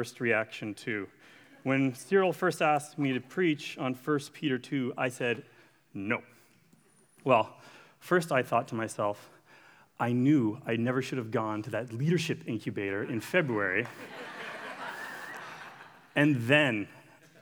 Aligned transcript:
first 0.00 0.18
reaction 0.18 0.72
to. 0.72 1.06
When 1.62 1.94
Cyril 1.94 2.32
first 2.32 2.62
asked 2.62 2.98
me 2.98 3.12
to 3.12 3.20
preach 3.20 3.76
on 3.76 3.92
1 3.92 4.18
Peter 4.32 4.56
2, 4.56 4.94
I 4.96 5.10
said, 5.10 5.42
no. 5.92 6.22
Well, 7.22 7.54
first 7.98 8.32
I 8.32 8.42
thought 8.42 8.66
to 8.68 8.74
myself, 8.74 9.28
I 9.98 10.12
knew 10.12 10.58
I 10.66 10.76
never 10.76 11.02
should 11.02 11.18
have 11.18 11.30
gone 11.30 11.62
to 11.64 11.70
that 11.72 11.92
leadership 11.92 12.44
incubator 12.46 13.04
in 13.04 13.20
February. 13.20 13.86
and 16.16 16.36
then 16.48 16.88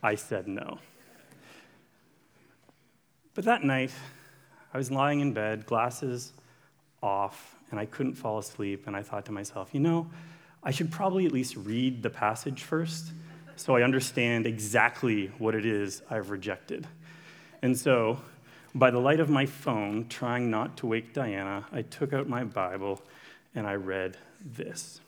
I 0.03 0.17
said 0.17 0.49
no. 0.49 0.81
But 3.35 3.45
that 3.45 3.63
night, 3.63 3.93
I 4.75 4.79
was 4.79 4.91
lying 4.91 5.21
in 5.21 5.33
bed, 5.33 5.65
glasses 5.65 6.33
off, 7.05 7.55
and 7.71 7.79
I 7.79 7.87
couldn't 7.87 8.15
fall 8.15 8.39
asleep. 8.39 8.89
And 8.89 8.97
I 8.97 9.03
thought 9.05 9.27
to 9.27 9.33
myself, 9.33 9.69
you 9.73 9.79
know, 9.79 10.11
I 10.63 10.71
should 10.71 10.91
probably 10.91 11.27
at 11.27 11.33
least 11.33 11.57
read 11.57 12.03
the 12.03 12.11
passage 12.11 12.63
first 12.63 13.13
so 13.59 13.75
I 13.75 13.83
understand 13.83 14.47
exactly 14.47 15.33
what 15.39 15.55
it 15.55 15.67
is 15.67 16.03
I've 16.09 16.31
rejected. 16.31 16.87
And 17.61 17.77
so, 17.77 18.21
by 18.75 18.91
the 18.91 19.01
light 19.01 19.19
of 19.19 19.29
my 19.29 19.47
phone, 19.47 20.07
trying 20.09 20.51
not 20.51 20.77
to 20.79 20.87
wake 20.87 21.13
Diana, 21.13 21.67
I 21.73 21.83
took 21.83 22.13
out 22.13 22.29
my 22.29 22.45
Bible 22.45 23.01
and 23.55 23.67
I 23.67 23.75
read 23.75 24.17
this 24.45 25.01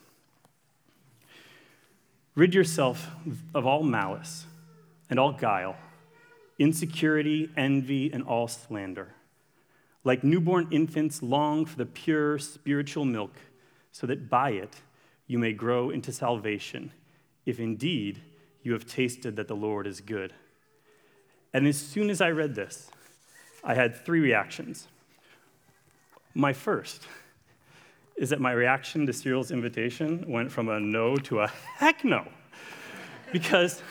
Rid 2.34 2.54
yourself 2.54 3.09
of 3.54 3.66
all 3.66 3.82
malice 3.82 4.46
and 5.09 5.18
all 5.18 5.32
guile, 5.32 5.76
insecurity, 6.59 7.51
envy, 7.56 8.12
and 8.12 8.24
all 8.24 8.48
slander. 8.48 9.14
Like 10.02 10.24
newborn 10.24 10.68
infants, 10.70 11.23
long 11.23 11.66
for 11.66 11.76
the 11.76 11.87
pure 11.87 12.38
spiritual 12.38 13.04
milk, 13.04 13.34
so 13.92 14.06
that 14.06 14.30
by 14.30 14.51
it 14.51 14.76
you 15.30 15.38
may 15.38 15.52
grow 15.52 15.90
into 15.90 16.10
salvation, 16.10 16.90
if 17.46 17.60
indeed 17.60 18.20
you 18.64 18.72
have 18.72 18.84
tasted 18.84 19.36
that 19.36 19.46
the 19.46 19.54
Lord 19.54 19.86
is 19.86 20.00
good. 20.00 20.32
And 21.54 21.68
as 21.68 21.78
soon 21.78 22.10
as 22.10 22.20
I 22.20 22.30
read 22.30 22.56
this, 22.56 22.90
I 23.62 23.74
had 23.74 23.95
three 23.95 24.18
reactions. 24.18 24.88
My 26.34 26.52
first 26.52 27.06
is 28.16 28.30
that 28.30 28.40
my 28.40 28.50
reaction 28.50 29.06
to 29.06 29.12
Cyril's 29.12 29.52
invitation 29.52 30.24
went 30.26 30.50
from 30.50 30.68
a 30.68 30.80
no 30.80 31.14
to 31.18 31.42
a 31.42 31.46
heck 31.46 32.04
no. 32.04 32.26
Because 33.32 33.82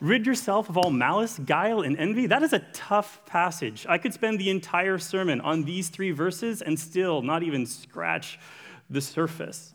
rid 0.00 0.24
yourself 0.24 0.70
of 0.70 0.78
all 0.78 0.90
malice, 0.90 1.38
guile, 1.44 1.82
and 1.82 1.94
envy, 1.98 2.24
that 2.24 2.42
is 2.42 2.54
a 2.54 2.60
tough 2.72 3.20
passage. 3.26 3.84
I 3.86 3.98
could 3.98 4.14
spend 4.14 4.40
the 4.40 4.48
entire 4.48 4.96
sermon 4.96 5.42
on 5.42 5.64
these 5.64 5.90
three 5.90 6.10
verses 6.10 6.62
and 6.62 6.80
still 6.80 7.20
not 7.20 7.42
even 7.42 7.66
scratch 7.66 8.38
the 8.88 9.02
surface. 9.02 9.74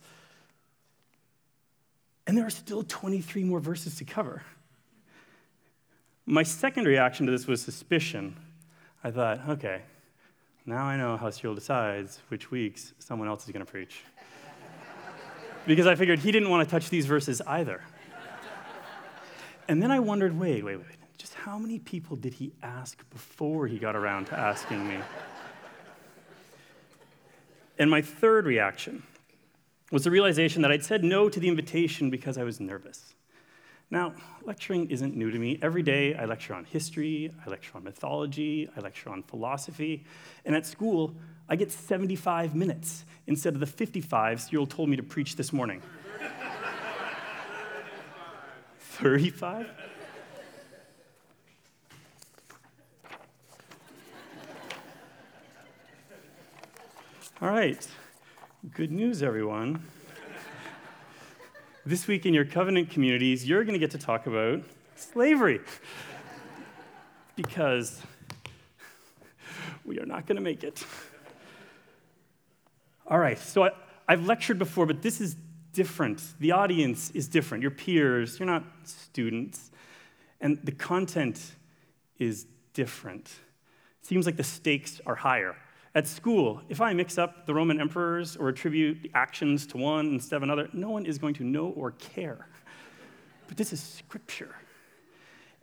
And 2.27 2.37
there 2.37 2.45
are 2.45 2.51
still 2.51 2.83
23 2.83 3.45
more 3.45 3.61
verses 3.61 3.95
to 3.95 4.05
cover. 4.05 4.43
My 6.25 6.43
second 6.43 6.85
reaction 6.85 7.25
to 7.25 7.31
this 7.31 7.47
was 7.47 7.61
suspicion. 7.61 8.35
I 9.01 9.11
thought, 9.11 9.47
okay, 9.47 9.83
now 10.65 10.83
I 10.83 10.97
know 10.97 11.15
how 11.15 11.29
Cyril 11.29 11.55
decides 11.55 12.19
which 12.27 12.51
weeks 12.51 12.93
someone 12.99 13.29
else 13.29 13.45
is 13.45 13.51
going 13.51 13.65
to 13.65 13.71
preach. 13.71 14.01
because 15.65 15.87
I 15.87 15.95
figured 15.95 16.19
he 16.19 16.33
didn't 16.33 16.49
want 16.49 16.67
to 16.67 16.69
touch 16.69 16.89
these 16.89 17.05
verses 17.05 17.41
either. 17.47 17.81
and 19.69 19.81
then 19.81 19.89
I 19.89 19.99
wondered 19.99 20.37
wait, 20.37 20.65
wait, 20.65 20.75
wait, 20.75 20.97
just 21.17 21.33
how 21.33 21.57
many 21.57 21.79
people 21.79 22.17
did 22.17 22.33
he 22.33 22.51
ask 22.61 23.09
before 23.09 23.67
he 23.67 23.79
got 23.79 23.95
around 23.95 24.25
to 24.25 24.37
asking 24.37 24.85
me? 24.85 24.97
and 27.79 27.89
my 27.89 28.01
third 28.01 28.45
reaction 28.45 29.03
was 29.91 30.03
the 30.03 30.11
realization 30.11 30.61
that 30.61 30.71
I'd 30.71 30.83
said 30.83 31.03
no 31.03 31.29
to 31.29 31.39
the 31.39 31.47
invitation 31.47 32.09
because 32.09 32.37
I 32.37 32.43
was 32.43 32.59
nervous. 32.59 33.13
Now, 33.89 34.13
lecturing 34.43 34.89
isn't 34.89 35.15
new 35.15 35.31
to 35.31 35.39
me. 35.39 35.59
Every 35.61 35.81
day 35.81 36.13
I 36.13 36.25
lecture 36.25 36.53
on 36.53 36.65
history, 36.65 37.33
I 37.45 37.49
lecture 37.49 37.71
on 37.75 37.85
mythology, 37.85 38.69
I 38.75 38.81
lecture 38.81 39.09
on 39.09 39.23
philosophy, 39.23 40.03
and 40.43 40.53
at 40.55 40.65
school 40.65 41.15
I 41.47 41.55
get 41.55 41.71
75 41.71 42.53
minutes 42.53 43.05
instead 43.27 43.53
of 43.53 43.61
the 43.61 43.65
55 43.65 44.41
Cyril 44.41 44.67
told 44.67 44.89
me 44.89 44.97
to 44.97 45.03
preach 45.03 45.37
this 45.37 45.53
morning. 45.53 45.81
35? 48.79 49.69
All 57.39 57.49
right. 57.49 57.87
Good 58.73 58.91
news, 58.91 59.21
everyone. 59.21 59.83
this 61.85 62.07
week 62.07 62.25
in 62.25 62.33
your 62.33 62.43
covenant 62.43 62.89
communities, 62.89 63.47
you're 63.47 63.63
going 63.63 63.73
to 63.73 63.79
get 63.79 63.91
to 63.91 63.99
talk 63.99 64.25
about 64.25 64.63
slavery. 64.95 65.61
because 67.35 68.01
we 69.85 69.99
are 69.99 70.07
not 70.07 70.25
going 70.25 70.37
to 70.37 70.41
make 70.41 70.63
it. 70.63 70.83
All 73.05 73.19
right, 73.19 73.37
so 73.37 73.63
I, 73.63 73.71
I've 74.07 74.25
lectured 74.25 74.57
before, 74.57 74.87
but 74.87 75.03
this 75.03 75.21
is 75.21 75.37
different. 75.71 76.23
The 76.39 76.51
audience 76.51 77.11
is 77.11 77.27
different. 77.27 77.61
Your 77.61 77.71
peers, 77.71 78.39
you're 78.39 78.47
not 78.47 78.63
students. 78.83 79.69
And 80.41 80.59
the 80.63 80.71
content 80.71 81.55
is 82.17 82.47
different. 82.73 83.27
It 84.01 84.07
seems 84.07 84.25
like 84.25 84.35
the 84.35 84.43
stakes 84.43 84.99
are 85.05 85.15
higher. 85.15 85.55
At 85.97 86.05
school, 86.05 86.61
if 86.69 86.79
I 86.79 86.93
mix 86.93 87.17
up 87.17 87.47
the 87.47 87.55
Roman 87.55 87.81
emperors 87.81 88.37
or 88.37 88.49
attribute 88.49 89.01
the 89.01 89.09
actions 89.15 89.65
to 89.65 89.77
one 89.77 90.05
instead 90.05 90.35
of 90.35 90.43
another, 90.43 90.69
no 90.71 90.91
one 90.91 91.07
is 91.07 91.17
going 91.17 91.33
to 91.33 91.43
know 91.43 91.69
or 91.69 91.93
care. 91.93 92.49
But 93.47 93.57
this 93.57 93.73
is 93.73 93.81
scripture. 93.81 94.53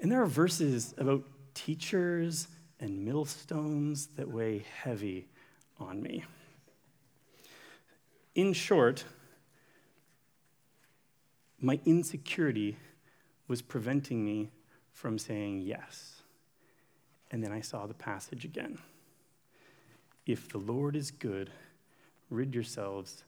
And 0.00 0.10
there 0.10 0.20
are 0.20 0.26
verses 0.26 0.92
about 0.98 1.22
teachers 1.54 2.48
and 2.80 3.04
millstones 3.04 4.08
that 4.16 4.28
weigh 4.28 4.64
heavy 4.82 5.28
on 5.78 6.02
me. 6.02 6.24
In 8.34 8.54
short, 8.54 9.04
my 11.60 11.78
insecurity 11.84 12.76
was 13.46 13.62
preventing 13.62 14.24
me 14.24 14.50
from 14.90 15.16
saying 15.16 15.60
yes. 15.60 16.22
And 17.30 17.40
then 17.40 17.52
I 17.52 17.60
saw 17.60 17.86
the 17.86 17.94
passage 17.94 18.44
again. 18.44 18.80
If 20.26 20.48
the 20.48 20.58
Lord 20.58 20.96
is 20.96 21.10
good, 21.10 21.50
rid 22.30 22.54
yourselves 22.54 23.24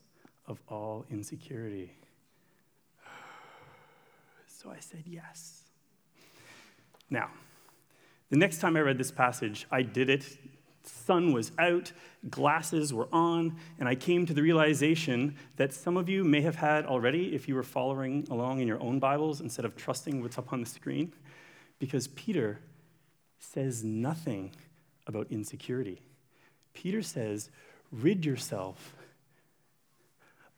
of 0.46 0.60
all 0.68 1.04
insecurity. 1.10 1.92
So 4.48 4.70
I 4.70 4.80
said 4.80 5.02
yes. 5.04 5.64
Now, 7.10 7.30
the 8.30 8.36
next 8.36 8.58
time 8.58 8.76
I 8.76 8.80
read 8.80 8.98
this 8.98 9.12
passage, 9.12 9.66
I 9.70 9.82
did 9.82 10.10
it. 10.10 10.38
Sun 10.82 11.32
was 11.32 11.52
out, 11.58 11.92
glasses 12.30 12.92
were 12.92 13.08
on, 13.12 13.56
and 13.78 13.88
I 13.88 13.94
came 13.94 14.24
to 14.26 14.34
the 14.34 14.42
realization 14.42 15.36
that 15.56 15.72
some 15.72 15.96
of 15.96 16.08
you 16.08 16.24
may 16.24 16.40
have 16.40 16.56
had 16.56 16.86
already 16.86 17.34
if 17.34 17.48
you 17.48 17.54
were 17.54 17.62
following 17.62 18.26
along 18.30 18.60
in 18.60 18.66
your 18.66 18.80
own 18.80 18.98
Bibles 18.98 19.40
instead 19.40 19.64
of 19.64 19.76
trusting 19.76 20.22
what's 20.22 20.38
up 20.38 20.52
on 20.52 20.60
the 20.60 20.66
screen, 20.66 21.12
because 21.78 22.08
Peter 22.08 22.60
says 23.38 23.84
nothing 23.84 24.52
about 25.06 25.26
insecurity. 25.30 26.00
Peter 26.76 27.02
says, 27.02 27.48
rid 27.90 28.24
yourself 28.24 28.94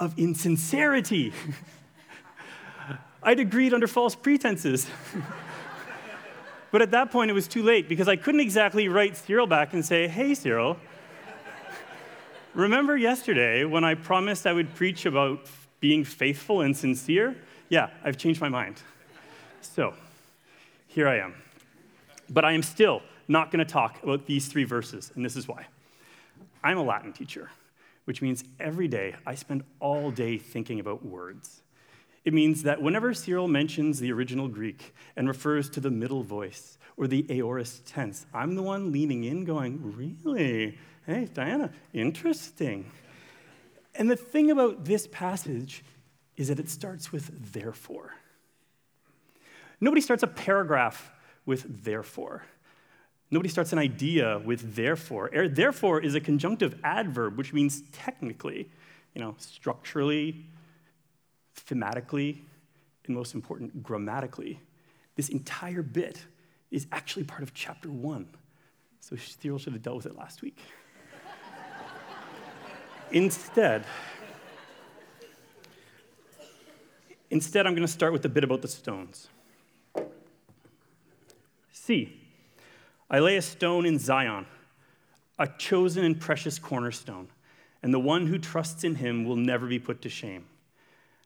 of 0.01 0.19
insincerity. 0.19 1.33
I'd 3.23 3.39
agreed 3.39 3.73
under 3.73 3.87
false 3.87 4.17
pretenses. 4.17 4.89
but 6.73 6.83
at 6.83 6.91
that 6.91 7.13
point, 7.13 7.31
it 7.31 7.35
was 7.35 7.47
too 7.47 7.63
late 7.63 7.89
because 7.89 8.09
I 8.09 8.17
couldn't 8.17 8.41
exactly 8.41 8.89
write 8.89 9.17
Cyril 9.17 9.47
back 9.47 9.73
and 9.73 9.85
say, 9.85 10.09
hey, 10.09 10.35
Cyril, 10.35 10.77
remember 12.55 12.97
yesterday 12.97 13.65
when 13.65 13.85
I 13.85 13.95
promised 13.95 14.45
I 14.45 14.53
would 14.53 14.75
preach 14.75 15.07
about 15.07 15.47
being 15.79 16.05
faithful 16.05 16.63
and 16.63 16.77
sincere? 16.77 17.37
Yeah, 17.69 17.91
I've 18.03 18.17
changed 18.17 18.41
my 18.41 18.49
mind. 18.49 18.83
So, 19.61 19.95
here 20.89 21.07
I 21.07 21.19
am. 21.19 21.35
But 22.29 22.45
I 22.45 22.53
am 22.53 22.63
still 22.63 23.03
not 23.29 23.53
going 23.53 23.65
to 23.65 23.73
talk 23.73 24.03
about 24.03 24.27
these 24.27 24.49
three 24.49 24.65
verses, 24.65 25.13
and 25.15 25.25
this 25.25 25.37
is 25.37 25.47
why. 25.47 25.67
I'm 26.63 26.79
a 26.79 26.83
Latin 26.83 27.13
teacher, 27.13 27.51
which 28.05 28.23
means 28.23 28.45
every 28.59 28.89
day 28.89 29.15
I 29.27 29.35
spend 29.35 29.65
all 29.81 30.11
day 30.11 30.39
thinking 30.39 30.81
about 30.81 31.05
words. 31.05 31.63
It 32.25 32.35
means 32.35 32.65
that 32.65 32.83
whenever 32.83 33.15
Cyril 33.15 33.49
mentions 33.49 34.01
the 34.01 34.13
original 34.13 34.49
Greek 34.49 34.95
and 35.17 35.29
refers 35.29 35.71
to 35.71 35.81
the 35.81 35.91
middle 35.91 36.23
voice 36.23 36.77
or 36.97 37.07
the 37.07 37.25
aorist 37.31 37.87
tense, 37.87 38.27
I'm 38.35 38.55
the 38.55 38.63
one 38.63 38.93
leaning 38.93 39.25
in 39.25 39.45
going, 39.45 39.95
Really? 39.97 40.79
Hey, 41.07 41.29
Diana, 41.33 41.71
interesting. 41.95 42.91
And 43.95 44.11
the 44.11 44.17
thing 44.17 44.51
about 44.51 44.85
this 44.85 45.07
passage 45.07 45.85
is 46.37 46.49
that 46.49 46.61
it 46.61 46.69
starts 46.69 47.13
with 47.13 47.53
therefore. 47.53 48.15
Nobody 49.81 50.01
starts 50.01 50.23
a 50.23 50.27
paragraph 50.27 51.11
with 51.47 51.85
therefore. 51.85 52.45
Nobody 53.31 53.49
starts 53.49 53.73
an 53.73 53.79
idea 53.79 54.39
with 54.45 54.75
therefore. 54.75 55.31
Er, 55.35 55.49
therefore 55.49 56.01
is 56.01 56.15
a 56.15 56.21
conjunctive 56.21 56.79
adverb, 56.83 57.37
which 57.37 57.53
means 57.53 57.83
technically, 57.93 58.71
you 59.15 59.21
know, 59.21 59.35
structurally, 59.39 60.47
thematically, 61.69 62.39
and 63.07 63.17
most 63.17 63.35
important, 63.35 63.83
grammatically, 63.83 64.61
this 65.17 65.29
entire 65.29 65.83
bit 65.83 66.25
is 66.71 66.87
actually 66.93 67.25
part 67.25 67.43
of 67.43 67.53
chapter 67.53 67.91
one. 67.91 68.29
So 69.01 69.17
Cyril 69.17 69.59
should 69.59 69.73
have 69.73 69.83
dealt 69.83 69.97
with 69.97 70.07
it 70.07 70.17
last 70.17 70.43
week. 70.43 70.59
instead, 73.11 73.85
instead, 77.31 77.67
I'm 77.67 77.75
going 77.75 77.87
to 77.87 77.93
start 77.93 78.13
with 78.13 78.25
a 78.25 78.29
bit 78.29 78.45
about 78.45 78.63
the 78.63 78.69
stones. 78.69 79.29
See, 81.73 82.18
I 83.11 83.21
lay 83.21 83.37
a 83.37 83.43
stone 83.43 83.87
in 83.87 83.99
Zion, 83.99 84.47
a 85.39 85.47
chosen 85.47 86.05
and 86.05 86.21
precious 86.21 86.59
cornerstone, 86.59 87.29
and 87.83 87.95
the 87.95 87.99
one 87.99 88.27
who 88.27 88.39
trusts 88.39 88.85
in 88.85 88.97
him 88.97 89.25
will 89.25 89.37
never 89.37 89.67
be 89.67 89.79
put 89.79 90.03
to 90.03 90.09
shame. 90.09 90.45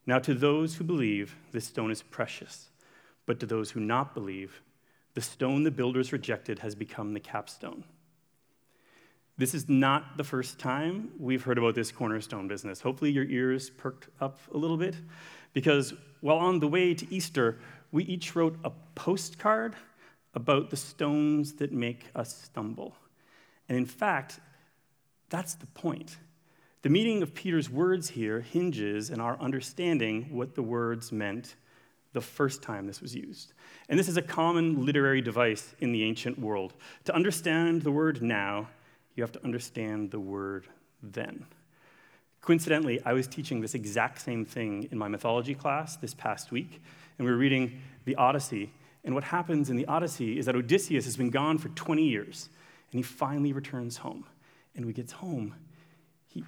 Now, 0.07 0.19
to 0.21 0.35
those 0.35 0.77
who 0.77 0.85
believe, 0.85 1.37
this 1.51 1.67
stone 1.67 1.91
is 1.91 2.03
precious, 2.03 2.69
but 3.27 3.41
to 3.41 3.47
those 3.47 3.71
who 3.71 3.81
not 3.81 4.15
believe, 4.15 4.63
the 5.15 5.21
stone 5.21 5.65
the 5.65 5.71
builders 5.71 6.13
rejected 6.13 6.61
has 6.61 6.75
become 6.75 7.15
the 7.15 7.21
capstone. 7.21 7.85
This 9.39 9.55
is 9.55 9.69
not 9.69 10.17
the 10.17 10.25
first 10.25 10.59
time 10.59 11.11
we've 11.19 11.43
heard 11.43 11.59
about 11.59 11.75
this 11.75 11.91
cornerstone 11.91 12.49
business. 12.49 12.81
Hopefully, 12.81 13.11
your 13.11 13.25
ears 13.25 13.71
perked 13.71 14.09
up 14.21 14.39
a 14.53 14.57
little 14.57 14.77
bit, 14.77 14.95
because 15.53 15.95
while 16.21 16.39
on 16.39 16.61
the 16.61 16.69
way 16.69 16.95
to 16.95 17.15
Easter, 17.15 17.59
we 17.91 18.05
each 18.05 18.37
wrote 18.37 18.57
a 18.65 18.71
postcard 18.95 19.75
about 20.35 20.71
the 20.71 20.77
stones 20.77 21.55
that 21.55 21.73
make 21.73 22.07
us 22.15 22.43
stumble. 22.45 22.97
And 23.69 23.77
in 23.77 23.87
fact, 23.87 24.41
that's 25.29 25.55
the 25.55 25.67
point. 25.67 26.17
The 26.83 26.91
meaning 26.91 27.23
of 27.23 27.35
Peter's 27.35 27.71
words 27.71 28.11
here 28.11 28.41
hinges 28.41 29.11
in 29.11 29.21
our 29.21 29.39
understanding 29.41 30.29
what 30.31 30.55
the 30.55 30.63
words 30.63 31.13
meant 31.13 31.55
the 32.13 32.21
first 32.21 32.63
time 32.63 32.87
this 32.87 33.01
was 33.01 33.15
used. 33.15 33.55
And 33.89 33.99
this 33.99 34.09
is 34.09 34.17
a 34.17 34.23
common 34.23 34.85
literary 34.85 35.21
device 35.21 35.75
in 35.81 35.93
the 35.93 36.05
ancient 36.05 36.39
world. 36.39 36.75
To 37.05 37.15
understand 37.15 37.83
the 37.83 37.91
word 37.91 38.23
now, 38.23 38.69
you 39.15 39.23
have 39.23 39.33
to 39.33 39.45
understand 39.45 40.11
the 40.11 40.21
word 40.21 40.67
then. 41.03 41.47
Coincidentally, 42.41 43.01
I 43.05 43.13
was 43.13 43.29
teaching 43.29 43.61
this 43.61 43.75
exact 43.75 44.21
same 44.21 44.45
thing 44.45 44.89
in 44.91 44.99
my 44.99 45.09
mythology 45.09 45.55
class 45.55 45.97
this 45.97 46.13
past 46.13 46.51
week, 46.51 46.83
and 47.17 47.25
we 47.25 47.31
were 47.31 47.39
reading 47.39 47.81
the 48.05 48.17
Odyssey. 48.17 48.73
And 49.05 49.15
what 49.15 49.25
happens 49.25 49.69
in 49.69 49.77
the 49.77 49.87
Odyssey 49.87 50.39
is 50.39 50.47
that 50.47 50.55
Odysseus 50.55 51.05
has 51.05 51.17
been 51.17 51.31
gone 51.31 51.59
for 51.59 51.69
20 51.71 52.05
years, 52.05 52.49
and 52.91 52.99
he 52.99 53.03
finally 53.03 53.53
returns 53.53 53.99
home. 53.99 54.25
And 54.75 54.85
when 54.85 54.95
he 54.95 55.01
gets 55.01 55.13
home, 55.13 55.55
he, 56.29 56.45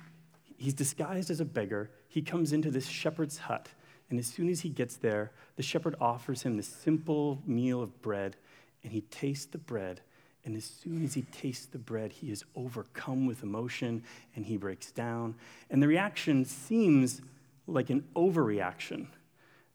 he's 0.57 0.75
disguised 0.75 1.31
as 1.31 1.41
a 1.41 1.45
beggar. 1.45 1.91
He 2.09 2.23
comes 2.23 2.53
into 2.53 2.71
this 2.71 2.87
shepherd's 2.87 3.39
hut, 3.39 3.69
and 4.09 4.19
as 4.19 4.27
soon 4.27 4.49
as 4.49 4.61
he 4.61 4.69
gets 4.69 4.97
there, 4.97 5.33
the 5.57 5.63
shepherd 5.63 5.97
offers 6.01 6.43
him 6.43 6.57
this 6.57 6.69
simple 6.69 7.43
meal 7.47 7.83
of 7.83 8.01
bread, 8.03 8.37
and 8.83 8.93
he 8.93 9.01
tastes 9.03 9.47
the 9.47 9.59
bread. 9.59 10.01
And 10.45 10.57
as 10.57 10.65
soon 10.65 11.03
as 11.03 11.15
he 11.15 11.23
tastes 11.23 11.67
the 11.67 11.79
bread, 11.79 12.13
he 12.13 12.31
is 12.31 12.45
overcome 12.55 13.27
with 13.27 13.43
emotion 13.43 14.05
and 14.37 14.45
he 14.45 14.59
breaks 14.59 14.91
down. 14.93 15.37
And 15.71 15.83
the 15.83 15.89
reaction 15.89 16.45
seems 16.45 17.23
like 17.67 17.89
an 17.89 18.05
overreaction, 18.15 19.07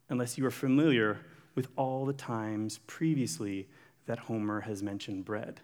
unless 0.09 0.37
you 0.37 0.45
are 0.45 0.51
familiar 0.51 1.17
with 1.59 1.67
all 1.75 2.05
the 2.05 2.13
times 2.13 2.79
previously 2.87 3.67
that 4.05 4.17
Homer 4.17 4.61
has 4.61 4.81
mentioned 4.81 5.25
bread. 5.25 5.59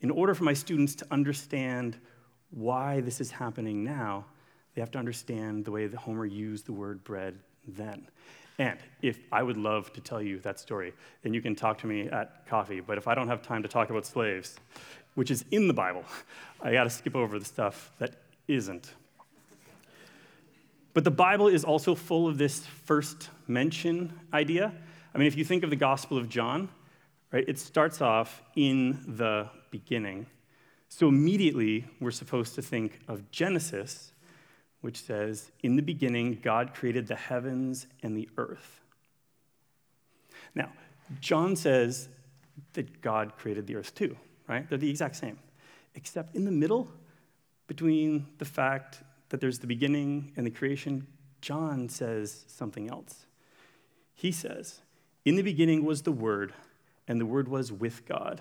In 0.00 0.10
order 0.10 0.34
for 0.34 0.42
my 0.42 0.52
students 0.52 0.96
to 0.96 1.06
understand 1.12 1.96
why 2.50 3.00
this 3.02 3.20
is 3.20 3.30
happening 3.30 3.84
now, 3.84 4.24
they 4.74 4.80
have 4.80 4.90
to 4.90 4.98
understand 4.98 5.64
the 5.64 5.70
way 5.70 5.86
that 5.86 5.96
Homer 5.96 6.26
used 6.26 6.66
the 6.66 6.72
word 6.72 7.04
bread 7.04 7.38
then. 7.68 8.08
And 8.58 8.80
if 9.00 9.20
I 9.30 9.44
would 9.44 9.56
love 9.56 9.92
to 9.92 10.00
tell 10.00 10.20
you 10.20 10.40
that 10.40 10.58
story, 10.58 10.92
and 11.22 11.32
you 11.36 11.40
can 11.40 11.54
talk 11.54 11.78
to 11.82 11.86
me 11.86 12.08
at 12.08 12.44
coffee, 12.48 12.80
but 12.80 12.98
if 12.98 13.06
I 13.06 13.14
don't 13.14 13.28
have 13.28 13.40
time 13.40 13.62
to 13.62 13.68
talk 13.68 13.90
about 13.90 14.04
slaves, 14.04 14.56
which 15.14 15.30
is 15.30 15.44
in 15.52 15.68
the 15.68 15.74
Bible, 15.74 16.04
I 16.62 16.72
got 16.72 16.82
to 16.82 16.90
skip 16.90 17.14
over 17.14 17.38
the 17.38 17.44
stuff 17.44 17.92
that 18.00 18.16
isn't. 18.48 18.92
But 20.94 21.04
the 21.04 21.12
Bible 21.12 21.46
is 21.46 21.62
also 21.62 21.94
full 21.94 22.26
of 22.26 22.38
this 22.38 22.66
first 22.66 23.30
mention 23.46 24.18
idea 24.32 24.72
I 25.18 25.20
mean, 25.20 25.26
if 25.26 25.36
you 25.36 25.44
think 25.44 25.64
of 25.64 25.70
the 25.70 25.74
Gospel 25.74 26.16
of 26.16 26.28
John, 26.28 26.68
right, 27.32 27.44
it 27.48 27.58
starts 27.58 28.00
off 28.00 28.40
in 28.54 29.16
the 29.16 29.48
beginning. 29.72 30.26
So 30.88 31.08
immediately, 31.08 31.86
we're 32.00 32.12
supposed 32.12 32.54
to 32.54 32.62
think 32.62 33.00
of 33.08 33.28
Genesis, 33.32 34.12
which 34.80 35.02
says, 35.02 35.50
In 35.64 35.74
the 35.74 35.82
beginning, 35.82 36.38
God 36.40 36.72
created 36.72 37.08
the 37.08 37.16
heavens 37.16 37.88
and 38.00 38.16
the 38.16 38.28
earth. 38.36 38.80
Now, 40.54 40.70
John 41.20 41.56
says 41.56 42.08
that 42.74 43.00
God 43.00 43.36
created 43.36 43.66
the 43.66 43.74
earth 43.74 43.96
too, 43.96 44.16
right? 44.46 44.68
They're 44.68 44.78
the 44.78 44.88
exact 44.88 45.16
same. 45.16 45.40
Except 45.96 46.36
in 46.36 46.44
the 46.44 46.52
middle, 46.52 46.92
between 47.66 48.28
the 48.38 48.44
fact 48.44 49.02
that 49.30 49.40
there's 49.40 49.58
the 49.58 49.66
beginning 49.66 50.32
and 50.36 50.46
the 50.46 50.50
creation, 50.52 51.08
John 51.40 51.88
says 51.88 52.44
something 52.46 52.88
else. 52.88 53.26
He 54.14 54.30
says, 54.30 54.82
in 55.28 55.36
the 55.36 55.42
beginning 55.42 55.84
was 55.84 56.02
the 56.02 56.12
Word, 56.12 56.54
and 57.06 57.20
the 57.20 57.26
Word 57.26 57.48
was 57.48 57.70
with 57.70 58.06
God, 58.06 58.40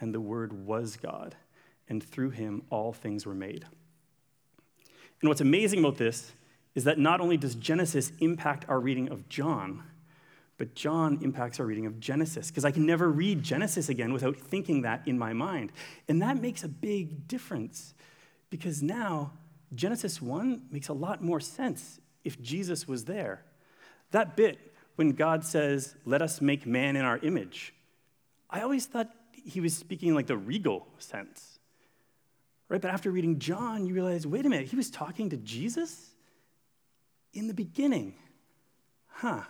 and 0.00 0.12
the 0.12 0.20
Word 0.20 0.66
was 0.66 0.96
God, 0.96 1.36
and 1.88 2.02
through 2.02 2.30
him 2.30 2.62
all 2.68 2.92
things 2.92 3.24
were 3.24 3.34
made. 3.34 3.64
And 5.20 5.28
what's 5.28 5.40
amazing 5.40 5.78
about 5.78 5.98
this 5.98 6.32
is 6.74 6.82
that 6.82 6.98
not 6.98 7.20
only 7.20 7.36
does 7.36 7.54
Genesis 7.54 8.10
impact 8.18 8.64
our 8.68 8.80
reading 8.80 9.08
of 9.08 9.28
John, 9.28 9.84
but 10.58 10.74
John 10.74 11.20
impacts 11.22 11.60
our 11.60 11.66
reading 11.66 11.86
of 11.86 12.00
Genesis, 12.00 12.48
because 12.50 12.64
I 12.64 12.72
can 12.72 12.86
never 12.86 13.08
read 13.08 13.44
Genesis 13.44 13.88
again 13.88 14.12
without 14.12 14.36
thinking 14.36 14.82
that 14.82 15.06
in 15.06 15.16
my 15.16 15.32
mind. 15.32 15.70
And 16.08 16.20
that 16.22 16.42
makes 16.42 16.64
a 16.64 16.68
big 16.68 17.28
difference, 17.28 17.94
because 18.50 18.82
now 18.82 19.30
Genesis 19.76 20.20
1 20.20 20.62
makes 20.72 20.88
a 20.88 20.92
lot 20.92 21.22
more 21.22 21.38
sense 21.38 22.00
if 22.24 22.42
Jesus 22.42 22.88
was 22.88 23.04
there. 23.04 23.44
That 24.10 24.36
bit 24.36 24.65
when 24.96 25.10
God 25.10 25.44
says, 25.44 25.94
Let 26.04 26.22
us 26.22 26.40
make 26.40 26.66
man 26.66 26.96
in 26.96 27.04
our 27.04 27.18
image, 27.18 27.72
I 28.50 28.62
always 28.62 28.86
thought 28.86 29.10
he 29.32 29.60
was 29.60 29.76
speaking 29.76 30.14
like 30.14 30.26
the 30.26 30.36
regal 30.36 30.88
sense. 30.98 31.58
Right? 32.68 32.80
But 32.80 32.90
after 32.90 33.10
reading 33.10 33.38
John, 33.38 33.86
you 33.86 33.94
realize 33.94 34.26
wait 34.26 34.44
a 34.44 34.48
minute, 34.48 34.66
he 34.66 34.76
was 34.76 34.90
talking 34.90 35.30
to 35.30 35.36
Jesus 35.36 36.10
in 37.32 37.46
the 37.46 37.54
beginning. 37.54 38.14
Huh. 39.06 39.42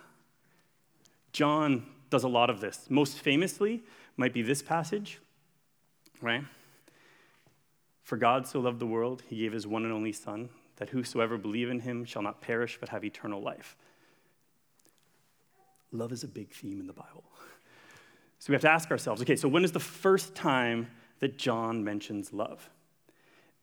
John 1.32 1.86
does 2.10 2.24
a 2.24 2.28
lot 2.28 2.50
of 2.50 2.60
this. 2.60 2.86
Most 2.88 3.18
famously 3.18 3.82
might 4.16 4.32
be 4.32 4.42
this 4.42 4.62
passage, 4.62 5.20
right? 6.20 6.44
For 8.02 8.16
God 8.16 8.46
so 8.46 8.60
loved 8.60 8.78
the 8.78 8.86
world, 8.86 9.22
he 9.28 9.38
gave 9.38 9.52
his 9.52 9.66
one 9.66 9.84
and 9.84 9.92
only 9.92 10.12
Son, 10.12 10.48
that 10.76 10.90
whosoever 10.90 11.36
believe 11.36 11.68
in 11.70 11.80
him 11.80 12.04
shall 12.04 12.22
not 12.22 12.40
perish 12.40 12.78
but 12.78 12.90
have 12.90 13.04
eternal 13.04 13.42
life. 13.42 13.76
Love 15.92 16.12
is 16.12 16.24
a 16.24 16.28
big 16.28 16.52
theme 16.52 16.80
in 16.80 16.86
the 16.86 16.92
Bible. 16.92 17.24
So 18.38 18.52
we 18.52 18.54
have 18.54 18.62
to 18.62 18.70
ask 18.70 18.90
ourselves 18.90 19.22
okay, 19.22 19.34
so 19.34 19.48
when 19.48 19.64
is 19.64 19.72
the 19.72 19.80
first 19.80 20.34
time 20.34 20.88
that 21.20 21.38
John 21.38 21.82
mentions 21.82 22.34
love? 22.34 22.68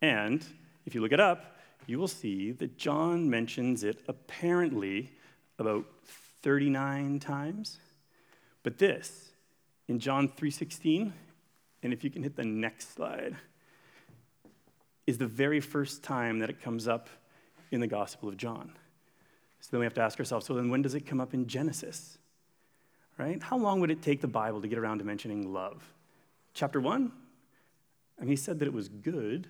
And 0.01 0.43
if 0.85 0.95
you 0.95 0.99
look 0.99 1.11
it 1.11 1.19
up, 1.19 1.57
you 1.85 1.99
will 1.99 2.07
see 2.07 2.51
that 2.53 2.77
John 2.77 3.29
mentions 3.29 3.83
it 3.83 4.01
apparently 4.07 5.11
about 5.59 5.85
39 6.41 7.19
times. 7.19 7.79
But 8.63 8.77
this, 8.77 9.29
in 9.87 9.99
John 9.99 10.27
3:16, 10.27 11.13
and 11.83 11.93
if 11.93 12.03
you 12.03 12.09
can 12.09 12.23
hit 12.23 12.35
the 12.35 12.45
next 12.45 12.93
slide, 12.93 13.35
is 15.05 15.17
the 15.17 15.27
very 15.27 15.59
first 15.59 16.03
time 16.03 16.39
that 16.39 16.49
it 16.49 16.61
comes 16.61 16.87
up 16.87 17.09
in 17.71 17.81
the 17.81 17.87
Gospel 17.87 18.29
of 18.29 18.37
John. 18.37 18.73
So 19.63 19.69
then 19.71 19.79
we 19.79 19.85
have 19.85 19.93
to 19.93 20.01
ask 20.01 20.19
ourselves 20.19 20.45
so 20.45 20.55
then 20.55 20.69
when 20.69 20.81
does 20.81 20.93
it 20.93 21.05
come 21.05 21.21
up 21.21 21.33
in 21.33 21.47
Genesis? 21.47 22.17
Right? 23.17 23.41
How 23.41 23.57
long 23.57 23.79
would 23.79 23.91
it 23.91 24.01
take 24.01 24.19
the 24.19 24.27
Bible 24.27 24.61
to 24.61 24.67
get 24.67 24.77
around 24.77 24.97
to 24.97 25.05
mentioning 25.05 25.53
love? 25.53 25.81
Chapter 26.53 26.81
1? 26.81 27.09
I 28.19 28.21
mean, 28.21 28.29
he 28.29 28.35
said 28.35 28.59
that 28.59 28.67
it 28.67 28.73
was 28.73 28.89
good. 28.89 29.43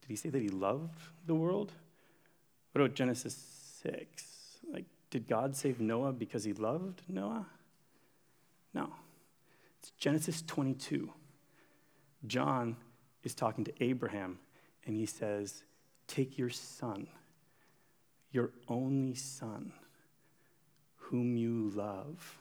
Did 0.00 0.08
he 0.08 0.14
say 0.14 0.28
that 0.28 0.40
he 0.40 0.48
loved 0.48 1.00
the 1.26 1.34
world? 1.34 1.72
What 2.70 2.82
about 2.82 2.94
Genesis 2.94 3.34
6? 3.82 4.24
Like, 4.72 4.84
did 5.10 5.26
God 5.26 5.56
save 5.56 5.80
Noah 5.80 6.12
because 6.12 6.44
he 6.44 6.52
loved 6.52 7.02
Noah? 7.08 7.46
No. 8.74 8.90
It's 9.80 9.90
Genesis 9.98 10.40
22. 10.46 11.10
John 12.28 12.76
is 13.24 13.34
talking 13.34 13.64
to 13.64 13.72
Abraham, 13.82 14.38
and 14.86 14.94
he 14.94 15.04
says, 15.04 15.64
Take 16.06 16.38
your 16.38 16.50
son 16.50 17.08
your 18.32 18.50
only 18.68 19.14
son, 19.14 19.72
whom 20.96 21.36
you 21.36 21.70
love, 21.74 22.38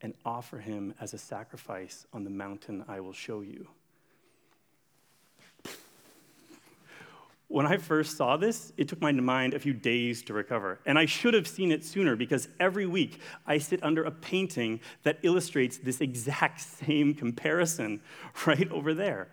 and 0.00 0.14
offer 0.24 0.58
him 0.58 0.94
as 1.00 1.14
a 1.14 1.18
sacrifice 1.18 2.06
on 2.12 2.24
the 2.24 2.30
mountain 2.30 2.84
I 2.88 3.00
will 3.00 3.12
show 3.12 3.40
you. 3.40 3.68
When 7.54 7.66
I 7.66 7.76
first 7.76 8.16
saw 8.16 8.36
this, 8.36 8.72
it 8.76 8.88
took 8.88 9.00
my 9.00 9.12
mind 9.12 9.54
a 9.54 9.60
few 9.60 9.74
days 9.74 10.22
to 10.24 10.32
recover. 10.32 10.80
And 10.86 10.98
I 10.98 11.06
should 11.06 11.34
have 11.34 11.46
seen 11.46 11.70
it 11.70 11.84
sooner 11.84 12.16
because 12.16 12.48
every 12.58 12.84
week 12.84 13.20
I 13.46 13.58
sit 13.58 13.80
under 13.84 14.02
a 14.02 14.10
painting 14.10 14.80
that 15.04 15.18
illustrates 15.22 15.78
this 15.78 16.00
exact 16.00 16.60
same 16.84 17.14
comparison 17.14 18.00
right 18.44 18.68
over 18.72 18.92
there. 18.92 19.28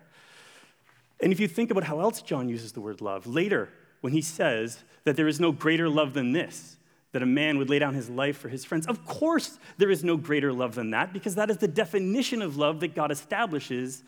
And 1.20 1.32
if 1.32 1.40
you 1.40 1.48
think 1.48 1.70
about 1.72 1.84
how 1.84 2.00
else 2.00 2.22
John 2.22 2.48
uses 2.48 2.72
the 2.72 2.80
word 2.80 3.00
love, 3.00 3.26
later 3.26 3.70
when 4.02 4.12
he 4.12 4.20
says 4.20 4.84
that 5.04 5.16
there 5.16 5.26
is 5.26 5.40
no 5.40 5.50
greater 5.50 5.88
love 5.88 6.12
than 6.12 6.32
this, 6.32 6.76
that 7.12 7.22
a 7.22 7.26
man 7.26 7.56
would 7.56 7.70
lay 7.70 7.78
down 7.78 7.94
his 7.94 8.10
life 8.10 8.36
for 8.36 8.50
his 8.50 8.64
friends, 8.64 8.86
of 8.86 9.06
course 9.06 9.58
there 9.78 9.90
is 9.90 10.04
no 10.04 10.18
greater 10.18 10.52
love 10.52 10.74
than 10.74 10.90
that 10.90 11.12
because 11.12 11.34
that 11.36 11.48
is 11.48 11.56
the 11.56 11.68
definition 11.68 12.42
of 12.42 12.56
love 12.56 12.80
that 12.80 12.94
God 12.94 13.10
establishes 13.10 14.02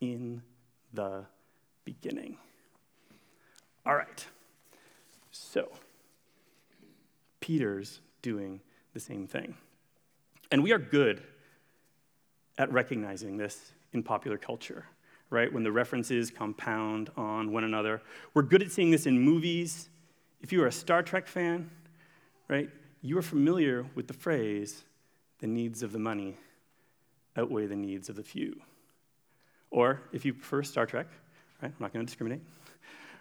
in 0.00 0.42
the 0.92 1.24
beginning. 1.84 2.38
All 3.84 3.94
right. 3.94 4.26
So, 5.30 5.68
Peter's 7.40 8.00
doing 8.22 8.60
the 8.94 9.00
same 9.00 9.26
thing. 9.26 9.56
And 10.50 10.62
we 10.62 10.72
are 10.72 10.78
good 10.78 11.22
at 12.56 12.72
recognizing 12.72 13.36
this 13.36 13.72
in 13.92 14.02
popular 14.02 14.38
culture, 14.38 14.86
right? 15.30 15.52
When 15.52 15.62
the 15.62 15.72
references 15.72 16.30
compound 16.30 17.10
on 17.16 17.52
one 17.52 17.64
another. 17.64 18.02
We're 18.34 18.42
good 18.42 18.62
at 18.62 18.70
seeing 18.70 18.90
this 18.90 19.06
in 19.06 19.18
movies. 19.18 19.88
If 20.40 20.52
you 20.52 20.62
are 20.62 20.66
a 20.66 20.72
Star 20.72 21.02
Trek 21.02 21.26
fan, 21.26 21.70
right, 22.48 22.68
you 23.02 23.18
are 23.18 23.22
familiar 23.22 23.86
with 23.94 24.06
the 24.06 24.14
phrase, 24.14 24.84
the 25.40 25.46
needs 25.46 25.82
of 25.82 25.92
the 25.92 25.98
money 25.98 26.36
outweigh 27.36 27.66
the 27.66 27.76
needs 27.76 28.08
of 28.08 28.16
the 28.16 28.22
few. 28.22 28.60
Or 29.70 30.02
if 30.12 30.24
you 30.24 30.34
prefer 30.34 30.62
Star 30.62 30.86
Trek, 30.86 31.06
right, 31.60 31.68
I'm 31.68 31.76
not 31.80 31.92
going 31.92 32.04
to 32.04 32.08
discriminate, 32.08 32.42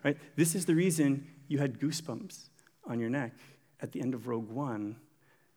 right, 0.04 0.18
this 0.36 0.56
is 0.56 0.66
the 0.66 0.76
reason 0.76 1.28
you 1.48 1.58
had 1.58 1.80
goosebumps 1.80 2.50
on 2.86 3.00
your 3.00 3.10
neck 3.10 3.34
at 3.82 3.92
the 3.92 4.02
end 4.02 4.14
of 4.14 4.28
Rogue 4.28 4.50
One 4.50 4.98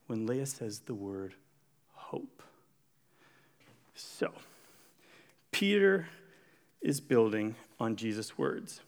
when 0.06 0.26
Leia 0.26 0.46
says 0.46 0.80
the 0.80 0.94
word 0.94 1.34
hope. 1.92 2.42
So, 3.94 4.32
Peter 5.52 6.08
is 6.80 7.00
building 7.00 7.54
on 7.80 7.96
Jesus' 7.96 8.38
words 8.38 8.80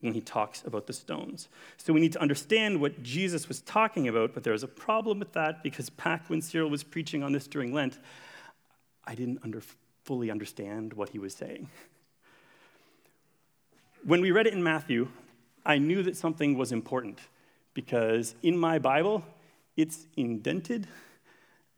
when 0.00 0.14
he 0.14 0.20
talks 0.20 0.64
about 0.66 0.86
the 0.86 0.92
stones. 0.92 1.48
So 1.76 1.92
we 1.92 2.00
need 2.00 2.12
to 2.12 2.20
understand 2.20 2.80
what 2.80 3.02
Jesus 3.02 3.48
was 3.48 3.60
talking 3.60 4.08
about, 4.08 4.34
but 4.34 4.42
there's 4.42 4.64
a 4.64 4.68
problem 4.68 5.20
with 5.20 5.32
that 5.32 5.62
because 5.62 5.90
back 5.90 6.28
when 6.28 6.42
Cyril 6.42 6.68
was 6.68 6.82
preaching 6.82 7.22
on 7.22 7.32
this 7.32 7.46
during 7.46 7.72
Lent, 7.72 7.98
I 9.04 9.14
didn't 9.14 9.38
under, 9.44 9.62
fully 10.04 10.30
understand 10.30 10.92
what 10.92 11.10
he 11.10 11.18
was 11.18 11.34
saying. 11.34 11.68
When 14.04 14.20
we 14.20 14.32
read 14.32 14.48
it 14.48 14.52
in 14.52 14.62
Matthew, 14.62 15.08
I 15.64 15.78
knew 15.78 16.02
that 16.02 16.16
something 16.16 16.58
was 16.58 16.72
important 16.72 17.20
because 17.74 18.34
in 18.42 18.58
my 18.58 18.80
Bible, 18.80 19.24
it's 19.76 20.06
indented 20.16 20.88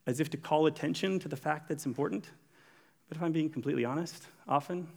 as 0.06 0.21
if 0.21 0.30
to 0.30 0.38
call 0.38 0.66
attention 0.66 1.18
to 1.18 1.28
the 1.28 1.37
fact 1.37 1.68
that's 1.68 1.85
important. 1.85 2.30
But 3.09 3.18
if 3.18 3.23
I'm 3.23 3.33
being 3.33 3.50
completely 3.50 3.85
honest, 3.85 4.26
often 4.49 4.88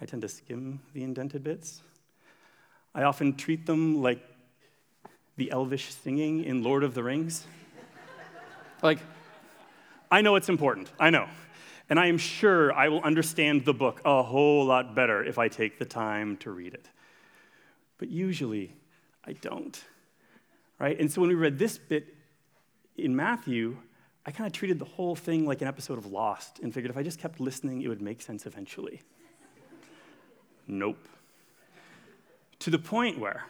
I 0.00 0.06
tend 0.06 0.22
to 0.22 0.28
skim 0.28 0.80
the 0.92 1.02
indented 1.02 1.42
bits. 1.42 1.82
I 2.94 3.02
often 3.02 3.36
treat 3.36 3.66
them 3.66 4.02
like 4.02 4.24
the 5.36 5.50
elvish 5.50 5.94
singing 5.94 6.44
in 6.44 6.62
Lord 6.62 6.84
of 6.84 6.94
the 6.94 7.02
Rings. 7.02 7.46
like, 8.82 8.98
I 10.10 10.20
know 10.20 10.36
it's 10.36 10.48
important, 10.48 10.90
I 10.98 11.10
know. 11.10 11.28
And 11.90 11.98
I 11.98 12.06
am 12.06 12.18
sure 12.18 12.72
I 12.72 12.88
will 12.88 13.02
understand 13.02 13.64
the 13.64 13.72
book 13.72 14.02
a 14.04 14.22
whole 14.22 14.66
lot 14.66 14.94
better 14.94 15.24
if 15.24 15.38
I 15.38 15.48
take 15.48 15.78
the 15.78 15.84
time 15.84 16.36
to 16.38 16.50
read 16.50 16.74
it. 16.74 16.86
But 17.98 18.08
usually, 18.08 18.74
I 19.24 19.32
don't. 19.32 19.80
Right? 20.78 20.98
And 20.98 21.10
so 21.10 21.20
when 21.20 21.28
we 21.28 21.34
read 21.34 21.58
this 21.58 21.78
bit 21.78 22.14
in 22.96 23.16
Matthew, 23.16 23.78
I 24.26 24.30
kind 24.30 24.46
of 24.46 24.52
treated 24.52 24.78
the 24.78 24.84
whole 24.84 25.16
thing 25.16 25.46
like 25.46 25.62
an 25.62 25.68
episode 25.68 25.98
of 25.98 26.06
Lost 26.06 26.60
and 26.62 26.72
figured 26.72 26.90
if 26.90 26.96
I 26.96 27.02
just 27.02 27.18
kept 27.18 27.40
listening, 27.40 27.82
it 27.82 27.88
would 27.88 28.02
make 28.02 28.20
sense 28.20 28.44
eventually. 28.44 29.00
Nope. 30.68 31.08
To 32.60 32.70
the 32.70 32.78
point 32.78 33.18
where, 33.18 33.44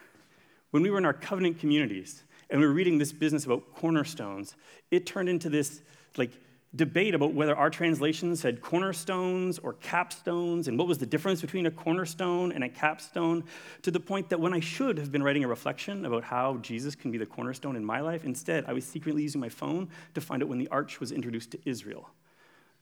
when 0.70 0.82
we 0.82 0.90
were 0.90 0.98
in 0.98 1.04
our 1.04 1.14
covenant 1.14 1.58
communities 1.58 2.22
and 2.50 2.60
we 2.60 2.66
were 2.66 2.72
reading 2.72 2.98
this 2.98 3.12
business 3.12 3.44
about 3.44 3.74
cornerstones, 3.74 4.54
it 4.90 5.06
turned 5.06 5.28
into 5.28 5.48
this 5.48 5.82
like 6.16 6.32
debate 6.76 7.14
about 7.14 7.32
whether 7.32 7.56
our 7.56 7.70
translations 7.70 8.40
said 8.40 8.60
cornerstones 8.60 9.58
or 9.58 9.72
capstones 9.74 10.68
and 10.68 10.78
what 10.78 10.86
was 10.86 10.98
the 10.98 11.06
difference 11.06 11.40
between 11.40 11.64
a 11.64 11.70
cornerstone 11.70 12.52
and 12.52 12.62
a 12.62 12.68
capstone 12.68 13.42
to 13.80 13.90
the 13.90 13.98
point 13.98 14.28
that 14.28 14.38
when 14.38 14.52
I 14.52 14.60
should 14.60 14.98
have 14.98 15.10
been 15.10 15.22
writing 15.22 15.44
a 15.44 15.48
reflection 15.48 16.04
about 16.04 16.24
how 16.24 16.58
Jesus 16.58 16.94
can 16.94 17.10
be 17.10 17.16
the 17.16 17.24
cornerstone 17.24 17.74
in 17.74 17.84
my 17.84 18.00
life, 18.00 18.24
instead 18.24 18.66
I 18.66 18.74
was 18.74 18.84
secretly 18.84 19.22
using 19.22 19.40
my 19.40 19.48
phone 19.48 19.88
to 20.14 20.20
find 20.20 20.42
out 20.42 20.48
when 20.48 20.58
the 20.58 20.68
arch 20.68 21.00
was 21.00 21.10
introduced 21.10 21.52
to 21.52 21.58
Israel. 21.64 22.10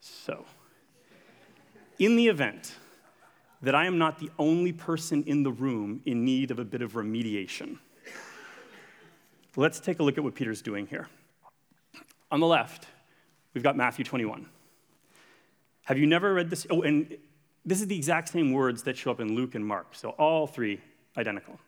So, 0.01 0.45
in 1.99 2.17
the 2.17 2.27
event 2.27 2.75
that 3.63 3.75
I 3.75 3.87
am 3.87 3.99
not 3.99 4.19
the 4.19 4.31
only 4.39 4.73
person 4.73 5.25
in 5.25 5.43
the 5.43 5.51
room 5.51 6.01
in 6.05 6.25
need 6.25 6.51
of 6.51 6.59
a 6.59 6.65
bit 6.65 6.83
of 6.83 6.93
remediation, 6.93 7.79
let's 9.57 9.81
take 9.81 9.99
a 10.01 10.03
look 10.03 10.19
at 10.19 10.25
what 10.25 10.35
Peter's 10.35 10.63
doing 10.63 10.87
here. 10.87 11.09
On 12.31 12.41
the 12.41 12.47
left, 12.47 12.87
we've 13.55 13.65
got 13.65 13.77
Matthew 13.77 14.05
21. 14.05 14.47
Have 15.85 15.99
you 15.99 16.07
never 16.07 16.35
read 16.35 16.51
this? 16.51 16.67
Oh, 16.69 16.83
and 16.83 17.17
this 17.65 17.81
is 17.81 17.87
the 17.87 17.97
exact 17.97 18.29
same 18.29 18.53
words 18.53 18.83
that 18.85 18.97
show 18.97 19.11
up 19.11 19.21
in 19.21 19.35
Luke 19.35 19.55
and 19.55 19.65
Mark, 19.65 19.95
so 19.95 20.11
all 20.11 20.47
three 20.47 20.81
identical. 21.17 21.59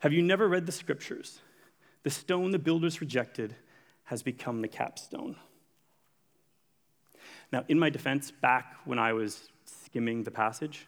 Have 0.00 0.12
you 0.12 0.22
never 0.22 0.48
read 0.48 0.66
the 0.66 0.72
scriptures? 0.72 1.40
The 2.02 2.10
stone 2.10 2.50
the 2.50 2.58
builders 2.58 3.00
rejected 3.00 3.54
has 4.04 4.22
become 4.22 4.62
the 4.62 4.68
capstone. 4.68 5.36
Now, 7.52 7.64
in 7.68 7.78
my 7.78 7.90
defense, 7.90 8.30
back 8.30 8.76
when 8.84 8.98
I 8.98 9.12
was 9.12 9.48
skimming 9.90 10.22
the 10.22 10.30
passage, 10.30 10.86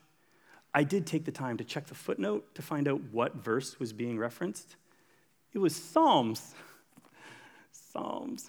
I 0.73 0.85
did 0.85 1.07
take 1.07 1.25
the 1.25 1.33
time 1.33 1.57
to 1.59 1.65
check 1.65 1.87
the 1.87 1.95
footnote 1.95 2.55
to 2.55 2.63
find 2.63 2.87
out 2.87 3.01
what 3.11 3.35
verse 3.35 3.79
was 3.81 3.93
being 3.93 4.17
referenced. 4.17 4.77
It 5.53 5.59
was 5.59 5.75
Psalms. 5.75 6.55
Psalms. 7.73 8.49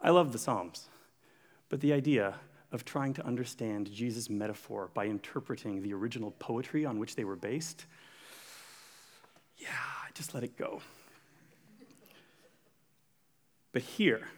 I 0.00 0.10
love 0.10 0.32
the 0.32 0.38
Psalms, 0.38 0.88
but 1.68 1.80
the 1.80 1.92
idea 1.92 2.34
of 2.72 2.84
trying 2.84 3.12
to 3.14 3.26
understand 3.26 3.92
Jesus' 3.92 4.28
metaphor 4.28 4.90
by 4.94 5.04
interpreting 5.06 5.82
the 5.82 5.92
original 5.92 6.32
poetry 6.32 6.84
on 6.84 6.98
which 6.98 7.14
they 7.14 7.24
were 7.24 7.36
based, 7.36 7.84
yeah, 9.58 9.68
I 9.68 10.10
just 10.14 10.34
let 10.34 10.44
it 10.44 10.56
go. 10.56 10.80
But 13.72 13.82
here, 13.82 14.28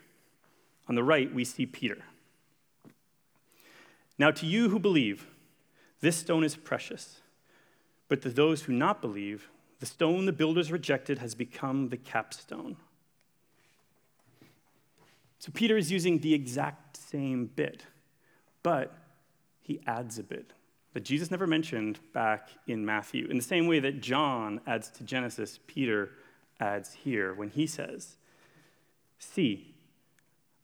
on 0.88 0.96
the 0.96 1.04
right, 1.04 1.32
we 1.32 1.44
see 1.44 1.66
Peter. 1.66 1.98
Now, 4.18 4.30
to 4.32 4.46
you 4.46 4.68
who 4.70 4.78
believe, 4.78 5.26
this 6.00 6.16
stone 6.16 6.44
is 6.44 6.56
precious, 6.56 7.20
but 8.08 8.22
to 8.22 8.30
those 8.30 8.62
who 8.62 8.72
not 8.72 9.00
believe, 9.00 9.48
the 9.80 9.86
stone 9.86 10.26
the 10.26 10.32
builders 10.32 10.72
rejected 10.72 11.18
has 11.18 11.34
become 11.34 11.88
the 11.88 11.96
capstone 11.96 12.76
so 15.38 15.52
Peter 15.54 15.76
is 15.76 15.90
using 15.92 16.18
the 16.18 16.34
exact 16.34 16.96
same 16.96 17.46
bit, 17.46 17.84
but 18.62 18.92
he 19.62 19.80
adds 19.86 20.18
a 20.18 20.22
bit 20.22 20.52
that 20.94 21.04
Jesus 21.04 21.30
never 21.30 21.46
mentioned 21.46 22.00
back 22.12 22.48
in 22.66 22.84
Matthew. 22.84 23.26
In 23.28 23.36
the 23.36 23.42
same 23.42 23.66
way 23.66 23.78
that 23.80 24.00
John 24.00 24.60
adds 24.66 24.90
to 24.90 25.04
Genesis, 25.04 25.60
Peter 25.66 26.10
adds 26.58 26.92
here 26.92 27.34
when 27.34 27.50
he 27.50 27.66
says, 27.66 28.16
See, 29.20 29.74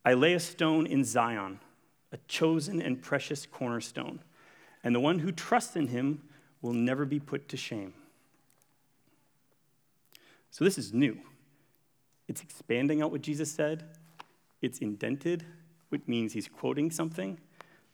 I 0.05 0.15
lay 0.15 0.35
a 0.35 0.41
stone 0.41 0.87
in 0.87 1.05
Zion, 1.05 1.61
a 2.15 2.19
chosen 2.29 2.81
and 2.81 3.03
precious 3.03 3.45
cornerstone, 3.45 4.21
and 4.85 4.95
the 4.95 5.01
one 5.01 5.19
who 5.19 5.33
trusts 5.33 5.75
in 5.75 5.89
him 5.89 6.23
will 6.63 6.73
never 6.73 7.05
be 7.05 7.19
put 7.19 7.49
to 7.49 7.57
shame. 7.57 7.93
So 10.51 10.65
this 10.65 10.79
is 10.79 10.95
new. 10.95 11.19
It's 12.29 12.41
expanding 12.41 13.03
out 13.03 13.11
what 13.11 13.21
Jesus 13.21 13.51
said, 13.51 13.85
it's 14.63 14.79
indented, 14.79 15.45
which 15.89 16.03
means 16.07 16.33
he's 16.33 16.49
quoting 16.49 16.93
something. 16.93 17.39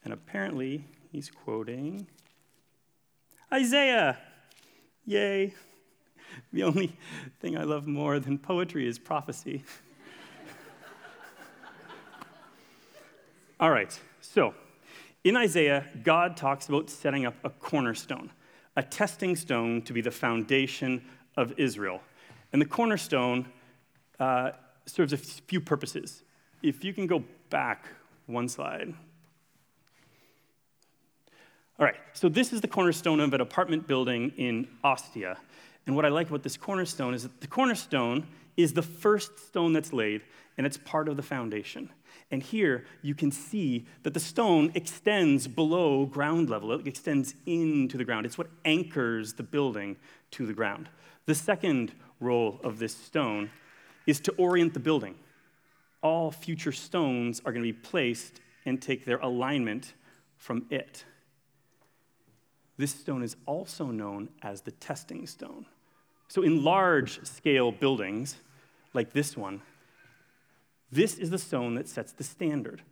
And 0.04 0.12
apparently, 0.12 0.84
he's 1.10 1.30
quoting 1.30 2.06
Isaiah. 3.52 4.18
Yay. 5.06 5.54
The 6.52 6.62
only 6.62 6.96
thing 7.40 7.56
I 7.56 7.64
love 7.64 7.86
more 7.86 8.20
than 8.20 8.38
poetry 8.38 8.86
is 8.86 8.98
prophecy. 8.98 9.64
All 13.60 13.70
right, 13.70 13.98
so 14.20 14.54
in 15.24 15.36
Isaiah, 15.36 15.86
God 16.02 16.36
talks 16.36 16.68
about 16.68 16.88
setting 16.88 17.26
up 17.26 17.34
a 17.44 17.50
cornerstone, 17.50 18.30
a 18.76 18.82
testing 18.82 19.36
stone 19.36 19.82
to 19.82 19.92
be 19.92 20.00
the 20.00 20.10
foundation 20.10 21.04
of 21.36 21.52
Israel. 21.58 22.00
And 22.52 22.60
the 22.60 22.66
cornerstone 22.66 23.46
uh, 24.18 24.52
serves 24.86 25.12
a 25.12 25.16
few 25.16 25.60
purposes 25.60 26.22
if 26.62 26.84
you 26.84 26.92
can 26.92 27.06
go 27.06 27.24
back 27.50 27.86
one 28.26 28.48
slide. 28.48 28.94
All 31.78 31.86
right, 31.86 31.96
so 32.12 32.28
this 32.28 32.52
is 32.52 32.60
the 32.60 32.68
cornerstone 32.68 33.20
of 33.20 33.32
an 33.32 33.40
apartment 33.40 33.86
building 33.86 34.32
in 34.36 34.68
Ostia. 34.84 35.38
And 35.86 35.96
what 35.96 36.04
I 36.04 36.08
like 36.08 36.28
about 36.28 36.42
this 36.42 36.56
cornerstone 36.56 37.14
is 37.14 37.22
that 37.22 37.40
the 37.40 37.46
cornerstone 37.46 38.26
is 38.56 38.74
the 38.74 38.82
first 38.82 39.38
stone 39.38 39.72
that's 39.72 39.92
laid, 39.92 40.22
and 40.58 40.66
it's 40.66 40.76
part 40.76 41.08
of 41.08 41.16
the 41.16 41.22
foundation. 41.22 41.88
And 42.30 42.42
here 42.42 42.84
you 43.02 43.14
can 43.14 43.32
see 43.32 43.86
that 44.02 44.14
the 44.14 44.20
stone 44.20 44.70
extends 44.74 45.48
below 45.48 46.06
ground 46.06 46.48
level, 46.48 46.72
it 46.72 46.86
extends 46.86 47.34
into 47.46 47.98
the 47.98 48.04
ground. 48.04 48.24
It's 48.24 48.38
what 48.38 48.50
anchors 48.64 49.32
the 49.32 49.42
building 49.42 49.96
to 50.32 50.46
the 50.46 50.52
ground. 50.52 50.88
The 51.26 51.34
second 51.34 51.92
role 52.20 52.60
of 52.62 52.78
this 52.78 52.94
stone 52.94 53.50
is 54.06 54.20
to 54.20 54.32
orient 54.32 54.74
the 54.74 54.80
building. 54.80 55.16
All 56.02 56.30
future 56.30 56.72
stones 56.72 57.40
are 57.44 57.52
going 57.52 57.64
to 57.64 57.72
be 57.72 57.78
placed 57.78 58.40
and 58.64 58.80
take 58.80 59.04
their 59.04 59.18
alignment 59.18 59.94
from 60.36 60.66
it. 60.70 61.04
This 62.78 62.94
stone 62.94 63.22
is 63.22 63.36
also 63.44 63.86
known 63.86 64.30
as 64.42 64.62
the 64.62 64.70
testing 64.70 65.26
stone. 65.26 65.66
So, 66.28 66.42
in 66.42 66.64
large 66.64 67.24
scale 67.26 67.72
buildings 67.72 68.36
like 68.94 69.12
this 69.12 69.36
one, 69.36 69.60
this 70.92 71.16
is 71.16 71.30
the 71.30 71.38
stone 71.38 71.74
that 71.76 71.88
sets 71.88 72.12
the 72.12 72.24
standard. 72.24 72.82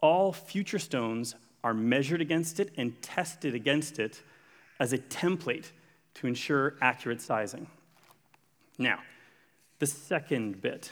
All 0.00 0.32
future 0.32 0.78
stones 0.78 1.34
are 1.62 1.74
measured 1.74 2.20
against 2.20 2.58
it 2.58 2.72
and 2.76 3.00
tested 3.02 3.54
against 3.54 3.98
it 3.98 4.22
as 4.80 4.92
a 4.92 4.98
template 4.98 5.66
to 6.14 6.26
ensure 6.26 6.74
accurate 6.80 7.20
sizing. 7.20 7.66
Now, 8.78 8.98
the 9.78 9.86
second 9.86 10.60
bit, 10.60 10.90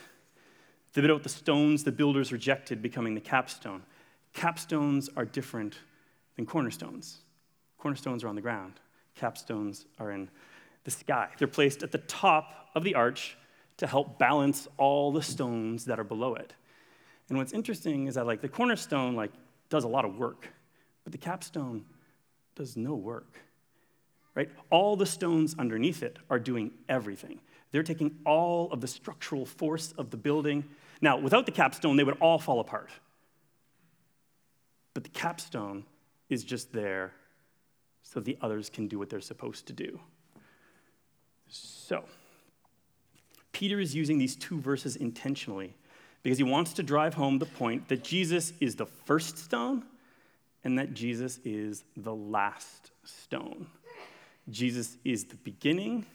the 0.92 1.02
bit 1.02 1.10
about 1.10 1.22
the 1.22 1.28
stones 1.28 1.84
the 1.84 1.92
builders 1.92 2.32
rejected 2.32 2.82
becoming 2.82 3.14
the 3.14 3.20
capstone. 3.20 3.82
Capstones 4.34 5.08
are 5.16 5.24
different 5.24 5.78
than 6.36 6.46
cornerstones. 6.46 7.18
Cornerstones 7.78 8.22
are 8.22 8.28
on 8.28 8.34
the 8.34 8.40
ground, 8.40 8.74
capstones 9.18 9.86
are 9.98 10.12
in 10.12 10.28
the 10.84 10.90
sky. 10.90 11.28
They're 11.38 11.48
placed 11.48 11.82
at 11.82 11.92
the 11.92 11.98
top 11.98 12.70
of 12.74 12.84
the 12.84 12.94
arch 12.94 13.36
to 13.80 13.86
help 13.86 14.18
balance 14.18 14.68
all 14.76 15.10
the 15.10 15.22
stones 15.22 15.86
that 15.86 15.98
are 15.98 16.04
below 16.04 16.34
it. 16.34 16.52
And 17.30 17.38
what's 17.38 17.54
interesting 17.54 18.08
is 18.08 18.14
that 18.16 18.26
like 18.26 18.42
the 18.42 18.48
cornerstone 18.48 19.16
like 19.16 19.32
does 19.70 19.84
a 19.84 19.88
lot 19.88 20.04
of 20.04 20.18
work, 20.18 20.48
but 21.02 21.12
the 21.12 21.18
capstone 21.18 21.86
does 22.54 22.76
no 22.76 22.94
work. 22.94 23.40
Right? 24.34 24.50
All 24.68 24.96
the 24.96 25.06
stones 25.06 25.56
underneath 25.58 26.02
it 26.02 26.18
are 26.28 26.38
doing 26.38 26.72
everything. 26.90 27.40
They're 27.72 27.82
taking 27.82 28.16
all 28.26 28.70
of 28.70 28.82
the 28.82 28.86
structural 28.86 29.46
force 29.46 29.92
of 29.96 30.10
the 30.10 30.18
building. 30.18 30.64
Now, 31.00 31.16
without 31.16 31.46
the 31.46 31.52
capstone, 31.52 31.96
they 31.96 32.04
would 32.04 32.18
all 32.20 32.38
fall 32.38 32.60
apart. 32.60 32.90
But 34.92 35.04
the 35.04 35.10
capstone 35.10 35.84
is 36.28 36.44
just 36.44 36.70
there 36.70 37.14
so 38.02 38.20
the 38.20 38.36
others 38.42 38.68
can 38.68 38.88
do 38.88 38.98
what 38.98 39.08
they're 39.08 39.22
supposed 39.22 39.66
to 39.68 39.72
do. 39.72 40.00
So, 41.48 42.04
Peter 43.60 43.78
is 43.78 43.94
using 43.94 44.16
these 44.16 44.36
two 44.36 44.58
verses 44.58 44.96
intentionally 44.96 45.74
because 46.22 46.38
he 46.38 46.44
wants 46.44 46.72
to 46.72 46.82
drive 46.82 47.12
home 47.12 47.38
the 47.38 47.44
point 47.44 47.88
that 47.88 48.02
Jesus 48.02 48.54
is 48.58 48.74
the 48.74 48.86
first 48.86 49.36
stone 49.36 49.84
and 50.64 50.78
that 50.78 50.94
Jesus 50.94 51.38
is 51.44 51.84
the 51.94 52.14
last 52.14 52.90
stone. 53.04 53.66
Jesus 54.48 54.96
is 55.04 55.26
the 55.26 55.36
beginning 55.36 56.06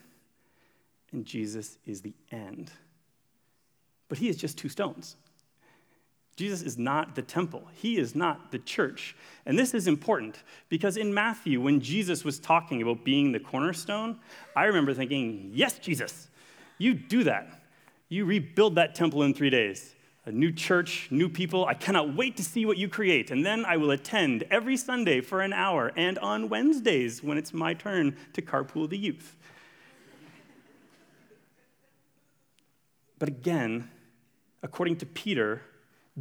and 1.11 1.23
Jesus 1.23 1.77
is 1.85 2.01
the 2.01 2.15
end. 2.31 2.71
But 4.09 4.17
he 4.17 4.27
is 4.27 4.37
just 4.37 4.57
two 4.57 4.67
stones. 4.67 5.15
Jesus 6.37 6.63
is 6.63 6.79
not 6.79 7.13
the 7.13 7.21
temple. 7.21 7.67
He 7.75 7.99
is 7.99 8.15
not 8.15 8.51
the 8.51 8.57
church. 8.57 9.15
And 9.45 9.57
this 9.57 9.75
is 9.75 9.85
important 9.85 10.41
because 10.67 10.97
in 10.97 11.13
Matthew, 11.13 11.61
when 11.61 11.79
Jesus 11.79 12.23
was 12.23 12.39
talking 12.39 12.81
about 12.81 13.03
being 13.03 13.31
the 13.31 13.39
cornerstone, 13.39 14.17
I 14.55 14.63
remember 14.63 14.95
thinking, 14.95 15.51
yes, 15.53 15.77
Jesus, 15.77 16.29
you 16.77 16.93
do 16.93 17.23
that. 17.23 17.61
You 18.09 18.25
rebuild 18.25 18.75
that 18.75 18.95
temple 18.95 19.23
in 19.23 19.33
three 19.33 19.49
days. 19.49 19.93
A 20.25 20.31
new 20.31 20.51
church, 20.51 21.07
new 21.11 21.29
people. 21.29 21.65
I 21.65 21.75
cannot 21.75 22.15
wait 22.15 22.37
to 22.37 22.43
see 22.43 22.65
what 22.65 22.77
you 22.77 22.89
create. 22.89 23.29
And 23.29 23.45
then 23.45 23.63
I 23.63 23.77
will 23.77 23.91
attend 23.91 24.43
every 24.49 24.75
Sunday 24.75 25.21
for 25.21 25.41
an 25.41 25.53
hour 25.53 25.91
and 25.95 26.17
on 26.19 26.49
Wednesdays 26.49 27.23
when 27.23 27.37
it's 27.37 27.53
my 27.53 27.73
turn 27.73 28.17
to 28.33 28.41
carpool 28.41 28.89
the 28.89 28.97
youth. 28.97 29.35
But 33.19 33.29
again, 33.29 33.89
according 34.63 34.97
to 34.97 35.05
Peter, 35.05 35.61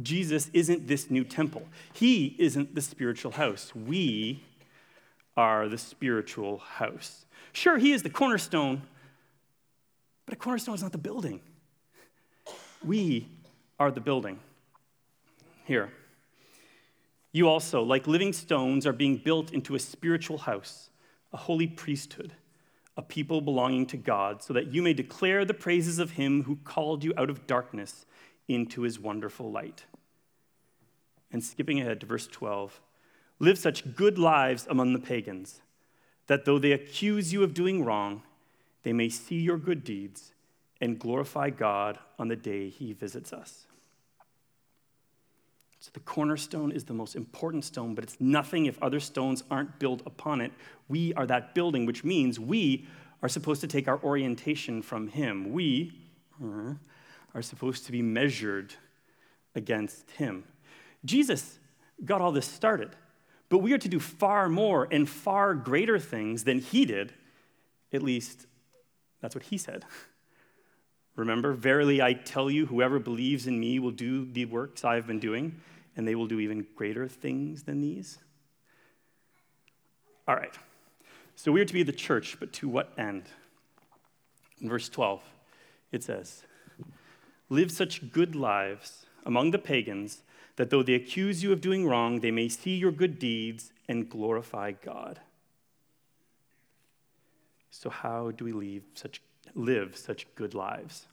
Jesus 0.01 0.49
isn't 0.53 0.87
this 0.87 1.09
new 1.09 1.23
temple. 1.23 1.67
He 1.93 2.35
isn't 2.37 2.75
the 2.75 2.81
spiritual 2.81 3.31
house. 3.31 3.73
We 3.75 4.43
are 5.35 5.67
the 5.67 5.77
spiritual 5.77 6.59
house. 6.59 7.25
Sure, 7.53 7.77
he 7.77 7.91
is 7.91 8.03
the 8.03 8.09
cornerstone, 8.09 8.83
but 10.25 10.33
a 10.33 10.37
cornerstone 10.37 10.75
is 10.75 10.81
not 10.81 10.91
the 10.91 10.97
building. 10.97 11.41
We 12.83 13.27
are 13.79 13.91
the 13.91 14.01
building. 14.01 14.39
Here. 15.65 15.91
You 17.31 17.49
also, 17.49 17.83
like 17.83 18.07
living 18.07 18.33
stones, 18.33 18.87
are 18.87 18.93
being 18.93 19.17
built 19.17 19.51
into 19.51 19.75
a 19.75 19.79
spiritual 19.79 20.37
house, 20.39 20.89
a 21.33 21.37
holy 21.37 21.67
priesthood, 21.67 22.33
a 22.95 23.01
people 23.01 23.41
belonging 23.41 23.85
to 23.87 23.97
God, 23.97 24.41
so 24.41 24.53
that 24.53 24.73
you 24.73 24.81
may 24.81 24.93
declare 24.93 25.43
the 25.43 25.53
praises 25.53 25.99
of 25.99 26.11
him 26.11 26.43
who 26.43 26.55
called 26.57 27.03
you 27.03 27.13
out 27.17 27.29
of 27.29 27.45
darkness 27.45 28.05
into 28.47 28.83
his 28.83 28.99
wonderful 28.99 29.51
light. 29.51 29.85
And 31.31 31.43
skipping 31.43 31.81
ahead 31.81 31.99
to 32.01 32.05
verse 32.05 32.27
12 32.27 32.79
live 33.39 33.57
such 33.57 33.95
good 33.95 34.17
lives 34.17 34.65
among 34.69 34.93
the 34.93 34.99
pagans, 34.99 35.61
that 36.27 36.45
though 36.45 36.57
they 36.57 36.71
accuse 36.71 37.33
you 37.33 37.43
of 37.43 37.53
doing 37.53 37.83
wrong, 37.83 38.23
they 38.85 38.93
may 38.93 39.09
see 39.09 39.35
your 39.35 39.57
good 39.57 39.83
deeds 39.83 40.31
and 40.79 40.97
glorify 40.97 41.49
God 41.49 41.99
on 42.17 42.29
the 42.29 42.37
day 42.37 42.69
he 42.69 42.93
visits 42.93 43.33
us. 43.33 43.65
So 45.79 45.89
the 45.93 45.99
cornerstone 45.99 46.71
is 46.71 46.85
the 46.85 46.93
most 46.93 47.17
important 47.17 47.65
stone, 47.65 47.95
but 47.95 48.03
it's 48.05 48.15
nothing 48.19 48.65
if 48.67 48.81
other 48.81 49.01
stones 49.01 49.43
aren't 49.51 49.77
built 49.79 50.01
upon 50.05 50.39
it. 50.39 50.53
We 50.87 51.13
are 51.15 51.25
that 51.25 51.53
building, 51.53 51.85
which 51.85 52.03
means 52.03 52.39
we 52.39 52.87
are 53.21 53.29
supposed 53.29 53.61
to 53.61 53.67
take 53.67 53.87
our 53.87 54.01
orientation 54.03 54.81
from 54.81 55.07
him. 55.09 55.51
We 55.51 55.99
uh, 56.41 56.75
are 57.33 57.41
supposed 57.41 57.85
to 57.85 57.91
be 57.91 58.01
measured 58.01 58.73
against 59.55 60.11
Him. 60.11 60.43
Jesus 61.03 61.59
got 62.03 62.21
all 62.21 62.31
this 62.31 62.47
started, 62.47 62.95
but 63.49 63.59
we 63.59 63.73
are 63.73 63.77
to 63.77 63.89
do 63.89 63.99
far 63.99 64.49
more 64.49 64.87
and 64.91 65.07
far 65.07 65.53
greater 65.53 65.99
things 65.99 66.43
than 66.43 66.59
He 66.59 66.85
did. 66.85 67.13
At 67.93 68.03
least, 68.03 68.47
that's 69.25 69.33
what 69.33 69.45
He 69.45 69.57
said. 69.57 69.85
Remember, 71.15 71.53
verily 71.53 71.99
I 71.99 72.13
tell 72.13 72.51
you, 72.51 72.67
whoever 72.67 72.99
believes 72.99 73.47
in 73.47 73.59
me 73.59 73.79
will 73.79 73.89
do 73.89 74.23
the 74.31 74.45
works 74.45 74.85
I 74.85 74.95
have 74.95 75.07
been 75.07 75.19
doing, 75.19 75.59
and 75.97 76.07
they 76.07 76.13
will 76.13 76.27
do 76.27 76.39
even 76.39 76.67
greater 76.75 77.07
things 77.07 77.63
than 77.63 77.81
these. 77.81 78.19
All 80.27 80.35
right. 80.35 80.53
So 81.35 81.51
we 81.51 81.59
are 81.59 81.65
to 81.65 81.73
be 81.73 81.81
the 81.81 81.91
church, 81.91 82.37
but 82.39 82.53
to 82.53 82.69
what 82.69 82.93
end? 82.99 83.23
In 84.61 84.69
verse 84.69 84.89
12, 84.89 85.23
it 85.91 86.03
says, 86.03 86.43
Live 87.49 87.71
such 87.71 88.11
good 88.11 88.35
lives 88.35 89.07
among 89.25 89.49
the 89.49 89.57
pagans 89.57 90.21
that 90.57 90.69
though 90.69 90.83
they 90.83 90.93
accuse 90.93 91.41
you 91.41 91.51
of 91.51 91.61
doing 91.61 91.87
wrong, 91.87 92.19
they 92.19 92.31
may 92.31 92.47
see 92.47 92.75
your 92.75 92.91
good 92.91 93.17
deeds 93.17 93.71
and 93.87 94.07
glorify 94.07 94.71
God. 94.71 95.19
So, 97.77 97.89
how 97.89 98.31
do 98.31 98.45
we 98.45 98.53
live 98.53 98.83
such, 98.93 99.21
live 99.53 99.97
such 99.97 100.27
good 100.35 100.53
lives? 100.53 101.07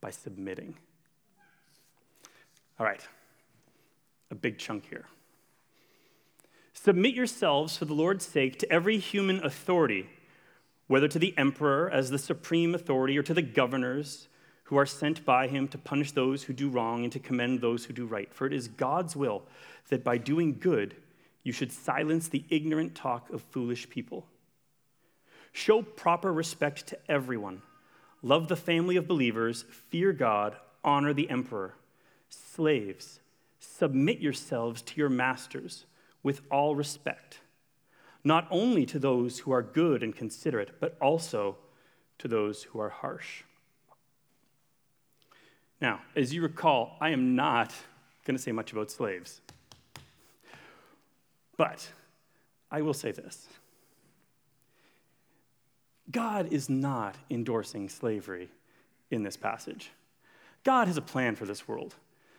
By 0.00 0.10
submitting. 0.10 0.76
All 2.78 2.86
right, 2.86 3.04
a 4.30 4.36
big 4.36 4.56
chunk 4.56 4.88
here. 4.88 5.06
Submit 6.72 7.12
yourselves 7.12 7.76
for 7.76 7.86
the 7.86 7.92
Lord's 7.92 8.24
sake 8.24 8.58
to 8.60 8.72
every 8.72 8.98
human 8.98 9.44
authority 9.44 10.08
whether 10.86 11.08
to 11.08 11.18
the 11.18 11.36
emperor 11.36 11.90
as 11.90 12.10
the 12.10 12.18
supreme 12.18 12.74
authority 12.74 13.18
or 13.18 13.22
to 13.22 13.34
the 13.34 13.42
governors 13.42 14.28
who 14.64 14.76
are 14.76 14.86
sent 14.86 15.24
by 15.24 15.48
him 15.48 15.68
to 15.68 15.78
punish 15.78 16.12
those 16.12 16.44
who 16.44 16.52
do 16.52 16.68
wrong 16.68 17.02
and 17.02 17.12
to 17.12 17.18
commend 17.18 17.60
those 17.60 17.84
who 17.84 17.92
do 17.92 18.06
right. 18.06 18.32
For 18.32 18.46
it 18.46 18.52
is 18.52 18.68
God's 18.68 19.14
will 19.14 19.42
that 19.88 20.02
by 20.02 20.18
doing 20.18 20.56
good, 20.58 20.96
you 21.42 21.52
should 21.52 21.72
silence 21.72 22.28
the 22.28 22.44
ignorant 22.50 22.94
talk 22.94 23.30
of 23.30 23.42
foolish 23.42 23.88
people. 23.88 24.26
Show 25.52 25.82
proper 25.82 26.32
respect 26.32 26.86
to 26.88 26.98
everyone. 27.08 27.62
Love 28.22 28.48
the 28.48 28.56
family 28.56 28.96
of 28.96 29.08
believers, 29.08 29.64
fear 29.88 30.12
God, 30.12 30.56
honor 30.84 31.12
the 31.12 31.30
emperor. 31.30 31.74
Slaves, 32.28 33.20
submit 33.58 34.20
yourselves 34.20 34.82
to 34.82 34.96
your 34.96 35.08
masters 35.08 35.86
with 36.22 36.42
all 36.50 36.76
respect 36.76 37.40
not 38.24 38.46
only 38.50 38.84
to 38.86 38.98
those 38.98 39.38
who 39.40 39.52
are 39.52 39.62
good 39.62 40.02
and 40.02 40.14
considerate, 40.14 40.78
but 40.80 40.96
also 41.00 41.56
to 42.18 42.28
those 42.28 42.64
who 42.64 42.80
are 42.80 42.90
harsh. 42.90 43.42
Now, 45.80 46.00
as 46.14 46.34
you 46.34 46.42
recall, 46.42 46.96
I 47.00 47.10
am 47.10 47.34
not 47.34 47.72
going 48.24 48.36
to 48.36 48.42
say 48.42 48.52
much 48.52 48.72
about 48.72 48.90
slaves. 48.90 49.40
But 51.60 51.86
I 52.70 52.80
will 52.80 52.94
say 52.94 53.12
this 53.12 53.46
God 56.10 56.50
is 56.50 56.70
not 56.70 57.16
endorsing 57.28 57.90
slavery 57.90 58.48
in 59.10 59.24
this 59.24 59.36
passage. 59.36 59.90
God 60.64 60.86
has 60.86 60.96
a 60.96 61.02
plan 61.02 61.36
for 61.36 61.44
this 61.44 61.68
world. 61.68 61.96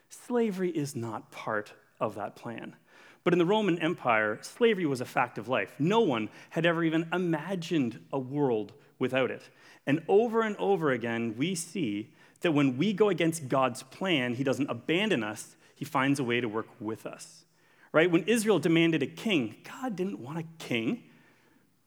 Slavery 0.09 0.71
is 0.71 0.95
not 0.95 1.29
part 1.29 1.71
of 1.99 2.15
that 2.15 2.35
plan. 2.35 2.75
But 3.23 3.33
in 3.33 3.37
the 3.37 3.45
Roman 3.45 3.77
Empire, 3.77 4.39
slavery 4.41 4.87
was 4.87 5.01
a 5.01 5.05
fact 5.05 5.37
of 5.37 5.47
life. 5.47 5.75
No 5.77 5.99
one 5.99 6.27
had 6.49 6.65
ever 6.65 6.83
even 6.83 7.07
imagined 7.13 8.03
a 8.11 8.17
world 8.17 8.73
without 8.97 9.29
it. 9.29 9.43
And 9.85 10.01
over 10.07 10.41
and 10.41 10.55
over 10.57 10.89
again, 10.89 11.35
we 11.37 11.53
see 11.53 12.09
that 12.39 12.53
when 12.53 12.75
we 12.75 12.91
go 12.91 13.09
against 13.09 13.49
God's 13.49 13.83
plan, 13.83 14.33
He 14.33 14.43
doesn't 14.43 14.71
abandon 14.71 15.23
us, 15.23 15.55
He 15.75 15.85
finds 15.85 16.19
a 16.19 16.23
way 16.23 16.41
to 16.41 16.49
work 16.49 16.69
with 16.79 17.05
us. 17.05 17.45
Right? 17.93 18.09
When 18.09 18.23
Israel 18.23 18.59
demanded 18.59 19.03
a 19.03 19.07
king, 19.07 19.57
God 19.63 19.95
didn't 19.95 20.19
want 20.19 20.39
a 20.39 20.45
king. 20.59 21.03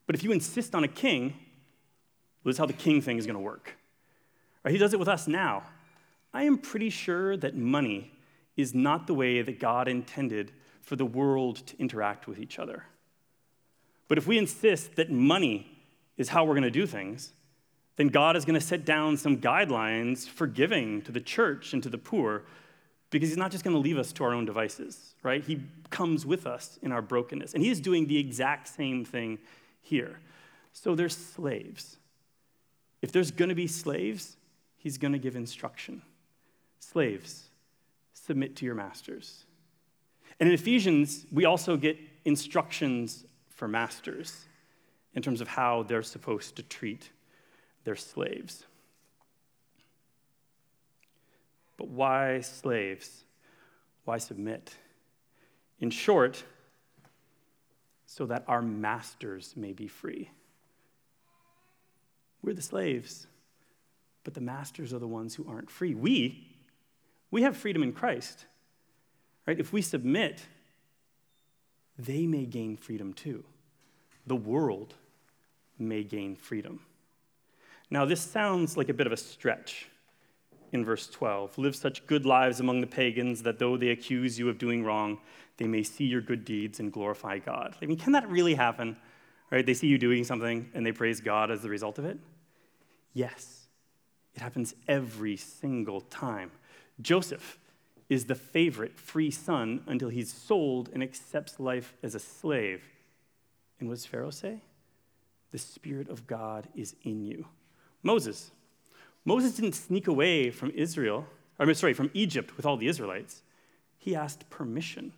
But 0.05 0.15
if 0.15 0.23
you 0.23 0.31
insist 0.31 0.75
on 0.75 0.83
a 0.83 0.87
king, 0.87 1.29
well, 2.43 2.51
this 2.51 2.55
is 2.55 2.59
how 2.59 2.67
the 2.67 2.73
king 2.73 3.01
thing 3.01 3.17
is 3.17 3.25
going 3.25 3.35
to 3.35 3.41
work. 3.41 3.75
Right? 4.63 4.71
He 4.71 4.77
does 4.77 4.93
it 4.93 4.99
with 4.99 5.07
us 5.07 5.27
now. 5.27 5.63
I 6.33 6.43
am 6.43 6.57
pretty 6.57 6.89
sure 6.89 7.37
that 7.37 7.55
money 7.55 8.11
is 8.55 8.73
not 8.73 9.07
the 9.07 9.13
way 9.13 9.41
that 9.41 9.59
God 9.59 9.87
intended 9.87 10.51
for 10.81 10.95
the 10.95 11.05
world 11.05 11.65
to 11.67 11.79
interact 11.79 12.27
with 12.27 12.39
each 12.39 12.59
other. 12.59 12.85
But 14.07 14.17
if 14.17 14.27
we 14.27 14.37
insist 14.37 14.95
that 14.95 15.11
money 15.11 15.71
is 16.17 16.29
how 16.29 16.45
we're 16.45 16.53
going 16.53 16.63
to 16.63 16.71
do 16.71 16.85
things, 16.85 17.33
then 17.95 18.09
God 18.09 18.35
is 18.35 18.45
going 18.45 18.59
to 18.59 18.65
set 18.65 18.85
down 18.85 19.17
some 19.17 19.37
guidelines 19.37 20.27
for 20.27 20.47
giving 20.47 21.01
to 21.03 21.11
the 21.11 21.19
church 21.19 21.73
and 21.73 21.81
to 21.81 21.89
the 21.89 21.97
poor 21.97 22.43
because 23.15 23.29
he's 23.29 23.37
not 23.37 23.49
just 23.49 23.63
going 23.63 23.73
to 23.73 23.79
leave 23.79 23.97
us 23.97 24.11
to 24.11 24.25
our 24.25 24.33
own 24.33 24.43
devices, 24.43 25.15
right? 25.23 25.41
He 25.41 25.61
comes 25.89 26.25
with 26.25 26.45
us 26.45 26.77
in 26.81 26.91
our 26.91 27.01
brokenness. 27.01 27.53
And 27.53 27.63
he 27.63 27.69
is 27.69 27.79
doing 27.79 28.07
the 28.07 28.17
exact 28.17 28.67
same 28.67 29.05
thing 29.05 29.39
here. 29.79 30.19
So 30.73 30.95
there's 30.95 31.15
slaves. 31.15 31.95
If 33.01 33.13
there's 33.13 33.31
going 33.31 33.47
to 33.47 33.55
be 33.55 33.67
slaves, 33.67 34.35
he's 34.75 34.97
going 34.97 35.13
to 35.13 35.17
give 35.17 35.37
instruction. 35.37 36.01
Slaves, 36.81 37.45
submit 38.11 38.57
to 38.57 38.65
your 38.65 38.75
masters. 38.75 39.45
And 40.37 40.49
in 40.49 40.53
Ephesians, 40.53 41.25
we 41.31 41.45
also 41.45 41.77
get 41.77 41.97
instructions 42.25 43.23
for 43.47 43.69
masters 43.69 44.45
in 45.13 45.21
terms 45.21 45.39
of 45.39 45.47
how 45.47 45.83
they're 45.83 46.03
supposed 46.03 46.57
to 46.57 46.63
treat 46.63 47.11
their 47.85 47.95
slaves. 47.95 48.65
But 51.77 51.89
why 51.89 52.41
slaves? 52.41 53.23
Why 54.05 54.17
submit? 54.17 54.75
In 55.79 55.89
short, 55.89 56.43
so 58.05 58.25
that 58.27 58.45
our 58.47 58.61
masters 58.61 59.53
may 59.55 59.73
be 59.73 59.87
free. 59.87 60.29
We're 62.41 62.53
the 62.53 62.61
slaves, 62.61 63.27
but 64.23 64.35
the 64.35 64.41
masters 64.41 64.93
are 64.93 64.99
the 64.99 65.07
ones 65.07 65.35
who 65.35 65.45
aren't 65.49 65.69
free. 65.69 65.95
We, 65.95 66.47
we 67.31 67.41
have 67.41 67.57
freedom 67.57 67.83
in 67.83 67.91
Christ. 67.91 68.45
Right? 69.47 69.59
If 69.59 69.73
we 69.73 69.81
submit, 69.81 70.41
they 71.97 72.25
may 72.25 72.45
gain 72.45 72.77
freedom 72.77 73.13
too. 73.13 73.43
The 74.27 74.35
world 74.35 74.93
may 75.77 76.03
gain 76.03 76.35
freedom. 76.35 76.81
Now, 77.89 78.05
this 78.05 78.21
sounds 78.21 78.77
like 78.77 78.89
a 78.89 78.93
bit 78.93 79.07
of 79.07 79.13
a 79.13 79.17
stretch 79.17 79.87
in 80.75 80.85
verse 80.85 81.07
12. 81.07 81.57
Live 81.57 81.75
such 81.75 82.05
good 82.05 82.25
lives 82.25 82.59
among 82.59 82.81
the 82.81 82.87
pagans 82.87 83.41
that 83.41 83.57
though 83.57 83.77
they 83.77 83.89
accuse 83.89 84.37
you 84.37 84.47
of 84.47 84.59
doing 84.59 84.83
wrong, 84.83 85.17
they 85.57 85.65
may 85.65 85.81
see 85.81 86.03
your 86.03 86.21
good 86.21 86.45
deeds 86.45 86.79
and 86.79 86.91
glorify 86.91 87.39
God. 87.39 87.75
I 87.81 87.87
mean, 87.87 87.97
can 87.97 88.11
that 88.11 88.29
really 88.29 88.53
happen? 88.53 88.97
Right? 89.49 89.65
They 89.65 89.73
see 89.73 89.87
you 89.87 89.97
doing 89.97 90.23
something 90.23 90.69
and 90.75 90.85
they 90.85 90.91
praise 90.91 91.21
God 91.21 91.49
as 91.49 91.61
the 91.61 91.69
result 91.69 91.97
of 91.97 92.05
it? 92.05 92.19
Yes. 93.13 93.67
It 94.35 94.41
happens 94.41 94.75
every 94.87 95.37
single 95.37 96.01
time. 96.01 96.51
Joseph 97.01 97.57
is 98.09 98.25
the 98.25 98.35
favorite 98.35 98.99
free 98.99 99.31
son 99.31 99.81
until 99.87 100.09
he's 100.09 100.31
sold 100.31 100.89
and 100.93 101.01
accepts 101.01 101.59
life 101.59 101.95
as 102.03 102.13
a 102.13 102.19
slave. 102.19 102.83
And 103.79 103.89
what 103.89 103.95
does 103.95 104.05
Pharaoh 104.05 104.29
say? 104.29 104.61
The 105.51 105.57
Spirit 105.57 106.09
of 106.09 106.27
God 106.27 106.67
is 106.75 106.95
in 107.03 107.23
you. 107.23 107.47
Moses. 108.03 108.51
Moses 109.25 109.55
didn't 109.55 109.73
sneak 109.73 110.07
away 110.07 110.51
from 110.51 110.71
Israel, 110.71 111.25
mean, 111.65 111.75
sorry, 111.75 111.93
from 111.93 112.11
Egypt 112.13 112.55
with 112.57 112.65
all 112.65 112.77
the 112.77 112.87
Israelites. 112.87 113.41
He 113.97 114.15
asked 114.15 114.49
permission. 114.49 115.13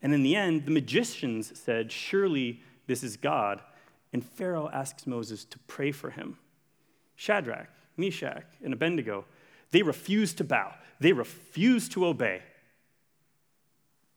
And 0.00 0.14
in 0.14 0.22
the 0.22 0.34
end, 0.34 0.64
the 0.64 0.70
magicians 0.70 1.58
said, 1.58 1.92
Surely 1.92 2.62
this 2.86 3.02
is 3.02 3.16
God. 3.16 3.60
And 4.12 4.24
Pharaoh 4.24 4.70
asks 4.72 5.06
Moses 5.06 5.44
to 5.44 5.58
pray 5.60 5.92
for 5.92 6.10
him. 6.10 6.38
Shadrach, 7.14 7.68
Meshach, 7.96 8.44
and 8.64 8.72
Abednego 8.72 9.26
they 9.70 9.82
refuse 9.82 10.32
to 10.34 10.44
bow, 10.44 10.74
they 10.98 11.12
refuse 11.12 11.88
to 11.90 12.06
obey, 12.06 12.42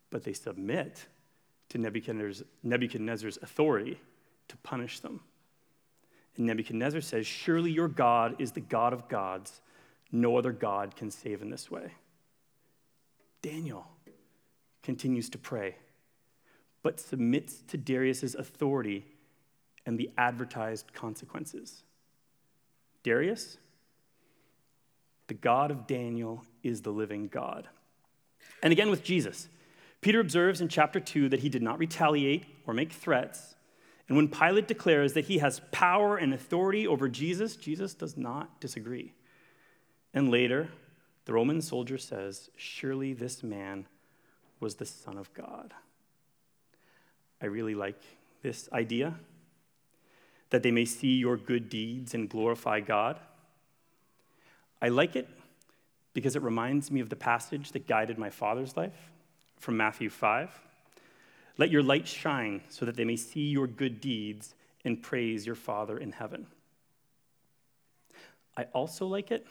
but 0.09 0.23
they 0.23 0.33
submit 0.33 1.05
to 1.69 1.77
Nebuchadnezzar's, 1.77 2.43
Nebuchadnezzar's 2.63 3.37
authority 3.41 3.99
to 4.47 4.57
punish 4.57 4.99
them. 4.99 5.21
And 6.37 6.45
Nebuchadnezzar 6.45 7.01
says, 7.01 7.27
Surely 7.27 7.71
your 7.71 7.87
God 7.87 8.35
is 8.39 8.51
the 8.51 8.61
God 8.61 8.93
of 8.93 9.07
gods. 9.07 9.61
No 10.11 10.37
other 10.37 10.51
God 10.51 10.95
can 10.95 11.11
save 11.11 11.41
in 11.41 11.49
this 11.49 11.69
way. 11.71 11.91
Daniel 13.41 13.87
continues 14.83 15.29
to 15.29 15.37
pray, 15.37 15.75
but 16.83 16.99
submits 16.99 17.61
to 17.67 17.77
Darius's 17.77 18.35
authority 18.35 19.05
and 19.85 19.97
the 19.97 20.11
advertised 20.17 20.93
consequences. 20.93 21.83
Darius 23.03 23.57
the 25.31 25.35
God 25.35 25.71
of 25.71 25.87
Daniel 25.87 26.43
is 26.61 26.81
the 26.81 26.91
living 26.91 27.29
God. 27.29 27.69
And 28.61 28.73
again 28.73 28.89
with 28.89 29.01
Jesus. 29.01 29.47
Peter 30.01 30.19
observes 30.19 30.59
in 30.59 30.67
chapter 30.67 30.99
2 30.99 31.29
that 31.29 31.39
he 31.39 31.47
did 31.47 31.61
not 31.61 31.79
retaliate 31.79 32.43
or 32.67 32.73
make 32.73 32.91
threats. 32.91 33.55
And 34.11 34.17
when 34.17 34.27
Pilate 34.27 34.67
declares 34.67 35.13
that 35.13 35.23
he 35.23 35.37
has 35.37 35.61
power 35.71 36.17
and 36.17 36.33
authority 36.33 36.85
over 36.85 37.07
Jesus, 37.07 37.55
Jesus 37.55 37.93
does 37.93 38.17
not 38.17 38.59
disagree. 38.59 39.13
And 40.13 40.29
later, 40.29 40.67
the 41.23 41.31
Roman 41.31 41.61
soldier 41.61 41.97
says, 41.97 42.49
Surely 42.57 43.13
this 43.13 43.41
man 43.41 43.85
was 44.59 44.75
the 44.75 44.85
Son 44.85 45.17
of 45.17 45.33
God. 45.33 45.73
I 47.41 47.45
really 47.45 47.73
like 47.73 48.01
this 48.41 48.67
idea 48.73 49.15
that 50.49 50.61
they 50.61 50.71
may 50.71 50.83
see 50.83 51.13
your 51.13 51.37
good 51.37 51.69
deeds 51.69 52.13
and 52.13 52.27
glorify 52.27 52.81
God. 52.81 53.17
I 54.81 54.89
like 54.89 55.15
it 55.15 55.29
because 56.13 56.35
it 56.35 56.41
reminds 56.41 56.91
me 56.91 56.99
of 56.99 57.07
the 57.07 57.15
passage 57.15 57.71
that 57.71 57.87
guided 57.87 58.17
my 58.17 58.29
father's 58.29 58.75
life 58.75 59.09
from 59.57 59.77
Matthew 59.77 60.09
5. 60.09 60.49
Let 61.61 61.69
your 61.69 61.83
light 61.83 62.07
shine 62.07 62.61
so 62.69 62.87
that 62.87 62.95
they 62.95 63.05
may 63.05 63.15
see 63.15 63.41
your 63.41 63.67
good 63.67 64.01
deeds 64.01 64.55
and 64.83 64.99
praise 64.99 65.45
your 65.45 65.53
Father 65.53 65.99
in 65.99 66.11
heaven. 66.11 66.47
I 68.57 68.63
also 68.73 69.05
like 69.05 69.29
it 69.29 69.45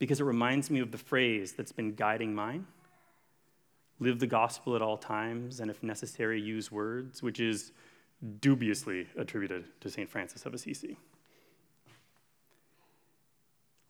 because 0.00 0.18
it 0.20 0.24
reminds 0.24 0.68
me 0.68 0.80
of 0.80 0.90
the 0.90 0.98
phrase 0.98 1.52
that's 1.52 1.70
been 1.70 1.94
guiding 1.94 2.34
mine 2.34 2.66
live 4.00 4.18
the 4.18 4.26
gospel 4.26 4.74
at 4.74 4.82
all 4.82 4.96
times, 4.96 5.60
and 5.60 5.70
if 5.70 5.80
necessary, 5.80 6.40
use 6.40 6.72
words, 6.72 7.22
which 7.22 7.38
is 7.38 7.70
dubiously 8.40 9.06
attributed 9.16 9.64
to 9.80 9.90
St. 9.90 10.10
Francis 10.10 10.44
of 10.44 10.54
Assisi. 10.54 10.98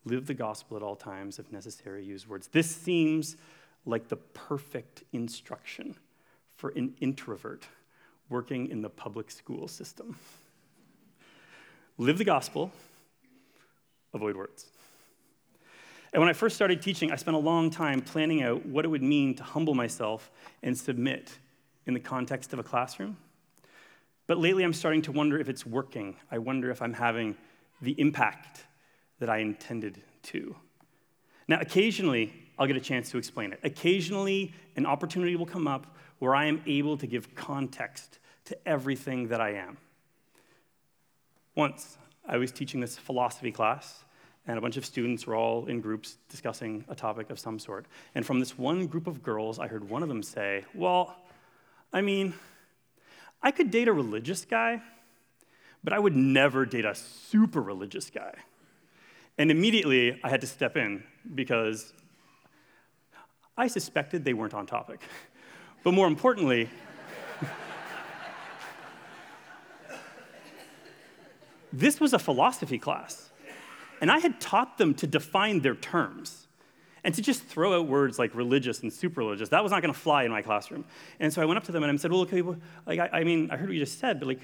Live 0.04 0.26
the 0.26 0.34
gospel 0.34 0.76
at 0.76 0.82
all 0.82 0.96
times, 0.96 1.38
if 1.38 1.50
necessary, 1.50 2.04
use 2.04 2.28
words. 2.28 2.48
This 2.48 2.68
seems 2.68 3.38
like 3.86 4.08
the 4.08 4.16
perfect 4.16 5.02
instruction 5.14 5.96
for 6.58 6.70
an 6.70 6.92
introvert 7.00 7.66
working 8.28 8.68
in 8.68 8.82
the 8.82 8.90
public 8.90 9.30
school 9.30 9.68
system. 9.68 10.16
Live 11.96 12.18
the 12.18 12.24
gospel, 12.24 12.72
avoid 14.12 14.36
words. 14.36 14.66
And 16.12 16.20
when 16.20 16.28
I 16.28 16.32
first 16.32 16.56
started 16.56 16.82
teaching, 16.82 17.12
I 17.12 17.16
spent 17.16 17.36
a 17.36 17.40
long 17.40 17.70
time 17.70 18.02
planning 18.02 18.42
out 18.42 18.66
what 18.66 18.84
it 18.84 18.88
would 18.88 19.04
mean 19.04 19.34
to 19.36 19.44
humble 19.44 19.74
myself 19.74 20.30
and 20.62 20.76
submit 20.76 21.30
in 21.86 21.94
the 21.94 22.00
context 22.00 22.52
of 22.52 22.58
a 22.58 22.64
classroom. 22.64 23.16
But 24.26 24.38
lately, 24.38 24.64
I'm 24.64 24.72
starting 24.72 25.02
to 25.02 25.12
wonder 25.12 25.38
if 25.38 25.48
it's 25.48 25.64
working. 25.64 26.16
I 26.30 26.38
wonder 26.38 26.70
if 26.70 26.82
I'm 26.82 26.92
having 26.92 27.36
the 27.80 27.92
impact 28.00 28.64
that 29.20 29.30
I 29.30 29.38
intended 29.38 30.02
to. 30.24 30.56
Now, 31.46 31.60
occasionally, 31.60 32.32
I'll 32.58 32.66
get 32.66 32.76
a 32.76 32.80
chance 32.80 33.10
to 33.10 33.18
explain 33.18 33.52
it. 33.52 33.60
Occasionally, 33.62 34.52
an 34.76 34.86
opportunity 34.86 35.36
will 35.36 35.46
come 35.46 35.68
up 35.68 35.94
where 36.18 36.34
I 36.34 36.46
am 36.46 36.62
able 36.66 36.96
to 36.98 37.06
give 37.06 37.34
context 37.34 38.18
to 38.46 38.68
everything 38.68 39.28
that 39.28 39.40
I 39.40 39.54
am. 39.54 39.76
Once, 41.54 41.98
I 42.26 42.36
was 42.36 42.52
teaching 42.52 42.80
this 42.80 42.96
philosophy 42.96 43.52
class, 43.52 44.04
and 44.46 44.56
a 44.56 44.60
bunch 44.60 44.76
of 44.76 44.84
students 44.84 45.26
were 45.26 45.34
all 45.34 45.66
in 45.66 45.80
groups 45.80 46.16
discussing 46.28 46.84
a 46.88 46.94
topic 46.94 47.30
of 47.30 47.38
some 47.38 47.58
sort. 47.58 47.86
And 48.14 48.24
from 48.24 48.40
this 48.40 48.56
one 48.56 48.86
group 48.86 49.06
of 49.06 49.22
girls, 49.22 49.58
I 49.58 49.66
heard 49.66 49.88
one 49.88 50.02
of 50.02 50.08
them 50.08 50.22
say, 50.22 50.64
Well, 50.74 51.16
I 51.92 52.00
mean, 52.00 52.34
I 53.42 53.50
could 53.50 53.70
date 53.70 53.88
a 53.88 53.92
religious 53.92 54.44
guy, 54.44 54.82
but 55.84 55.92
I 55.92 55.98
would 55.98 56.16
never 56.16 56.64
date 56.64 56.84
a 56.84 56.94
super 56.94 57.60
religious 57.60 58.10
guy. 58.10 58.34
And 59.36 59.50
immediately 59.50 60.18
I 60.24 60.28
had 60.28 60.40
to 60.40 60.46
step 60.46 60.76
in 60.76 61.04
because 61.34 61.92
I 63.56 63.68
suspected 63.68 64.24
they 64.24 64.34
weren't 64.34 64.54
on 64.54 64.66
topic. 64.66 65.00
But 65.82 65.92
more 65.94 66.06
importantly, 66.06 66.68
this 71.72 72.00
was 72.00 72.12
a 72.12 72.18
philosophy 72.18 72.78
class, 72.78 73.30
and 74.00 74.10
I 74.10 74.18
had 74.18 74.40
taught 74.40 74.78
them 74.78 74.94
to 74.94 75.06
define 75.06 75.60
their 75.60 75.74
terms. 75.74 76.46
And 77.04 77.14
to 77.14 77.22
just 77.22 77.44
throw 77.44 77.78
out 77.78 77.86
words 77.86 78.18
like 78.18 78.34
religious 78.34 78.80
and 78.80 78.92
super 78.92 79.20
religious, 79.20 79.48
that 79.50 79.62
was 79.62 79.70
not 79.70 79.82
going 79.82 79.94
to 79.94 79.98
fly 79.98 80.24
in 80.24 80.30
my 80.30 80.42
classroom. 80.42 80.84
And 81.20 81.32
so 81.32 81.40
I 81.40 81.44
went 81.44 81.56
up 81.56 81.64
to 81.64 81.72
them 81.72 81.82
and 81.82 81.90
I 81.90 81.96
said, 81.96 82.10
Well, 82.10 82.22
okay, 82.22 82.42
well, 82.42 82.56
like, 82.86 82.98
I, 82.98 83.20
I 83.20 83.24
mean, 83.24 83.50
I 83.50 83.56
heard 83.56 83.68
what 83.68 83.74
you 83.74 83.80
just 83.80 84.00
said, 84.00 84.18
but 84.18 84.26
like, 84.26 84.40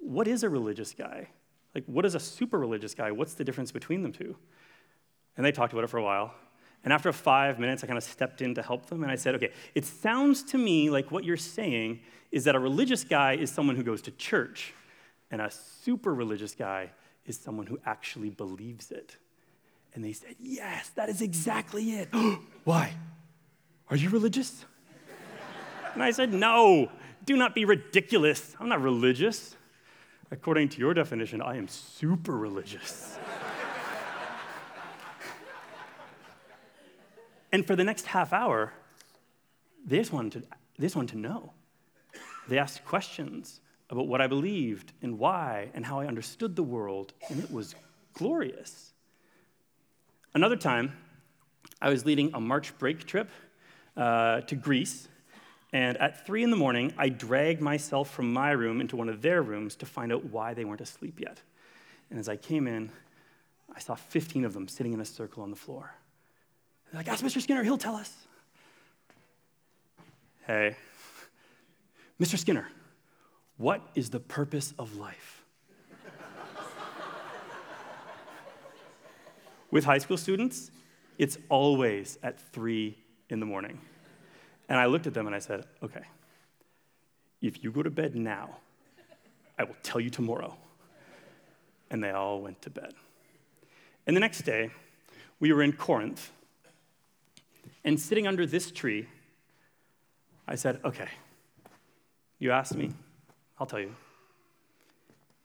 what 0.00 0.28
is 0.28 0.42
a 0.42 0.48
religious 0.48 0.92
guy? 0.92 1.28
Like, 1.74 1.84
what 1.86 2.04
is 2.04 2.14
a 2.14 2.20
super 2.20 2.58
religious 2.58 2.94
guy? 2.94 3.10
What's 3.10 3.34
the 3.34 3.44
difference 3.44 3.72
between 3.72 4.02
them 4.02 4.12
two? 4.12 4.36
And 5.36 5.46
they 5.46 5.52
talked 5.52 5.72
about 5.72 5.84
it 5.84 5.88
for 5.88 5.98
a 5.98 6.02
while. 6.02 6.34
And 6.84 6.92
after 6.92 7.10
five 7.12 7.58
minutes, 7.58 7.82
I 7.82 7.86
kind 7.86 7.96
of 7.96 8.04
stepped 8.04 8.42
in 8.42 8.54
to 8.56 8.62
help 8.62 8.86
them, 8.86 9.02
and 9.02 9.10
I 9.10 9.16
said, 9.16 9.34
okay, 9.36 9.52
it 9.74 9.86
sounds 9.86 10.42
to 10.44 10.58
me 10.58 10.90
like 10.90 11.10
what 11.10 11.24
you're 11.24 11.36
saying 11.38 12.00
is 12.30 12.44
that 12.44 12.54
a 12.54 12.58
religious 12.58 13.04
guy 13.04 13.34
is 13.34 13.50
someone 13.50 13.74
who 13.74 13.82
goes 13.82 14.02
to 14.02 14.10
church, 14.10 14.74
and 15.30 15.40
a 15.40 15.50
super 15.50 16.14
religious 16.14 16.54
guy 16.54 16.90
is 17.24 17.38
someone 17.38 17.66
who 17.66 17.78
actually 17.86 18.28
believes 18.28 18.90
it. 18.90 19.16
And 19.94 20.04
they 20.04 20.12
said, 20.12 20.34
yes, 20.38 20.90
that 20.90 21.08
is 21.08 21.22
exactly 21.22 21.92
it. 21.92 22.08
Why? 22.64 22.92
Are 23.88 23.96
you 23.96 24.10
religious? 24.10 24.64
and 25.94 26.02
I 26.02 26.10
said, 26.10 26.32
no, 26.32 26.90
do 27.24 27.36
not 27.36 27.54
be 27.54 27.64
ridiculous. 27.64 28.54
I'm 28.60 28.68
not 28.68 28.82
religious. 28.82 29.56
According 30.30 30.70
to 30.70 30.78
your 30.80 30.92
definition, 30.92 31.40
I 31.40 31.56
am 31.56 31.68
super 31.68 32.36
religious. 32.36 33.18
And 37.54 37.64
for 37.64 37.76
the 37.76 37.84
next 37.84 38.06
half 38.06 38.32
hour, 38.32 38.72
they 39.86 39.98
just 39.98 40.12
wanted 40.12 40.42
to, 40.42 40.48
they 40.76 40.86
just 40.86 40.96
wanted 40.96 41.12
to 41.12 41.18
know. 41.18 41.52
They 42.48 42.58
asked 42.58 42.84
questions 42.84 43.60
about 43.90 44.08
what 44.08 44.20
I 44.20 44.26
believed 44.26 44.90
and 45.02 45.20
why 45.20 45.70
and 45.72 45.86
how 45.86 46.00
I 46.00 46.08
understood 46.08 46.56
the 46.56 46.64
world, 46.64 47.12
and 47.30 47.38
it 47.38 47.52
was 47.52 47.76
glorious. 48.12 48.92
Another 50.34 50.56
time, 50.56 50.96
I 51.80 51.90
was 51.90 52.04
leading 52.04 52.34
a 52.34 52.40
March 52.40 52.76
break 52.76 53.06
trip 53.06 53.30
uh, 53.96 54.40
to 54.40 54.56
Greece, 54.56 55.06
and 55.72 55.96
at 55.98 56.26
three 56.26 56.42
in 56.42 56.50
the 56.50 56.56
morning, 56.56 56.92
I 56.98 57.08
dragged 57.08 57.60
myself 57.60 58.10
from 58.10 58.32
my 58.32 58.50
room 58.50 58.80
into 58.80 58.96
one 58.96 59.08
of 59.08 59.22
their 59.22 59.42
rooms 59.42 59.76
to 59.76 59.86
find 59.86 60.12
out 60.12 60.24
why 60.24 60.54
they 60.54 60.64
weren't 60.64 60.80
asleep 60.80 61.20
yet. 61.20 61.40
And 62.10 62.18
as 62.18 62.28
I 62.28 62.34
came 62.34 62.66
in, 62.66 62.90
I 63.72 63.78
saw 63.78 63.94
15 63.94 64.44
of 64.44 64.54
them 64.54 64.66
sitting 64.66 64.92
in 64.92 65.00
a 65.00 65.04
circle 65.04 65.44
on 65.44 65.50
the 65.50 65.56
floor. 65.56 65.94
They're 66.90 67.00
like, 67.00 67.08
ask 67.08 67.24
Mr. 67.24 67.40
Skinner, 67.40 67.62
he'll 67.62 67.78
tell 67.78 67.96
us. 67.96 68.12
Hey, 70.46 70.76
Mr. 72.20 72.38
Skinner, 72.38 72.68
what 73.56 73.80
is 73.94 74.10
the 74.10 74.20
purpose 74.20 74.74
of 74.78 74.96
life? 74.96 75.42
With 79.70 79.84
high 79.84 79.98
school 79.98 80.16
students, 80.16 80.70
it's 81.18 81.38
always 81.48 82.18
at 82.22 82.38
three 82.52 82.96
in 83.30 83.40
the 83.40 83.46
morning. 83.46 83.80
And 84.68 84.78
I 84.78 84.86
looked 84.86 85.06
at 85.06 85.14
them 85.14 85.26
and 85.26 85.34
I 85.34 85.40
said, 85.40 85.64
okay, 85.82 86.02
if 87.42 87.64
you 87.64 87.72
go 87.72 87.82
to 87.82 87.90
bed 87.90 88.14
now, 88.14 88.56
I 89.58 89.64
will 89.64 89.76
tell 89.82 90.00
you 90.00 90.10
tomorrow. 90.10 90.56
And 91.90 92.02
they 92.02 92.10
all 92.10 92.40
went 92.40 92.62
to 92.62 92.70
bed. 92.70 92.94
And 94.06 94.14
the 94.16 94.20
next 94.20 94.42
day, 94.42 94.70
we 95.40 95.52
were 95.52 95.62
in 95.62 95.72
Corinth 95.72 96.30
and 97.84 98.00
sitting 98.00 98.26
under 98.26 98.46
this 98.46 98.70
tree, 98.70 99.08
I 100.48 100.54
said, 100.54 100.80
okay, 100.84 101.08
you 102.38 102.50
asked 102.50 102.74
me, 102.74 102.90
I'll 103.58 103.66
tell 103.66 103.80
you. 103.80 103.94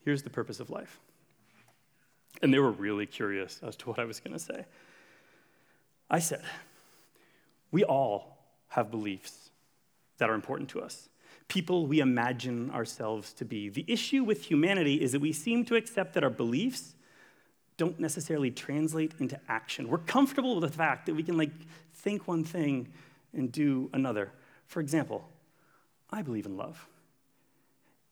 Here's 0.04 0.22
the 0.22 0.30
purpose 0.30 0.60
of 0.60 0.70
life. 0.70 0.98
And 2.42 2.52
they 2.52 2.58
were 2.58 2.70
really 2.70 3.06
curious 3.06 3.60
as 3.62 3.76
to 3.76 3.88
what 3.88 3.98
I 3.98 4.04
was 4.04 4.20
going 4.20 4.32
to 4.32 4.38
say. 4.38 4.64
I 6.10 6.18
said, 6.18 6.42
we 7.70 7.84
all 7.84 8.38
have 8.68 8.90
beliefs 8.90 9.50
that 10.18 10.30
are 10.30 10.34
important 10.34 10.68
to 10.70 10.80
us, 10.80 11.08
people 11.48 11.86
we 11.86 12.00
imagine 12.00 12.70
ourselves 12.70 13.32
to 13.34 13.44
be. 13.44 13.68
The 13.68 13.84
issue 13.88 14.24
with 14.24 14.44
humanity 14.44 15.00
is 15.00 15.12
that 15.12 15.20
we 15.20 15.32
seem 15.32 15.64
to 15.66 15.76
accept 15.76 16.14
that 16.14 16.24
our 16.24 16.30
beliefs 16.30 16.94
don't 17.80 17.98
necessarily 17.98 18.50
translate 18.50 19.14
into 19.20 19.40
action. 19.48 19.88
We're 19.88 19.96
comfortable 19.96 20.60
with 20.60 20.70
the 20.70 20.76
fact 20.76 21.06
that 21.06 21.14
we 21.14 21.22
can 21.22 21.38
like 21.38 21.50
think 21.94 22.28
one 22.28 22.44
thing 22.44 22.88
and 23.32 23.50
do 23.50 23.88
another. 23.94 24.30
For 24.66 24.80
example, 24.80 25.26
I 26.10 26.20
believe 26.20 26.44
in 26.44 26.58
love. 26.58 26.86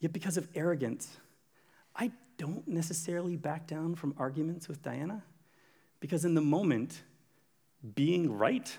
Yet 0.00 0.14
because 0.14 0.38
of 0.38 0.48
arrogance, 0.54 1.18
I 1.94 2.12
don't 2.38 2.66
necessarily 2.66 3.36
back 3.36 3.66
down 3.66 3.94
from 3.94 4.14
arguments 4.16 4.68
with 4.68 4.82
Diana 4.82 5.22
because 6.00 6.24
in 6.24 6.32
the 6.32 6.40
moment, 6.40 7.02
being 7.94 8.38
right 8.38 8.74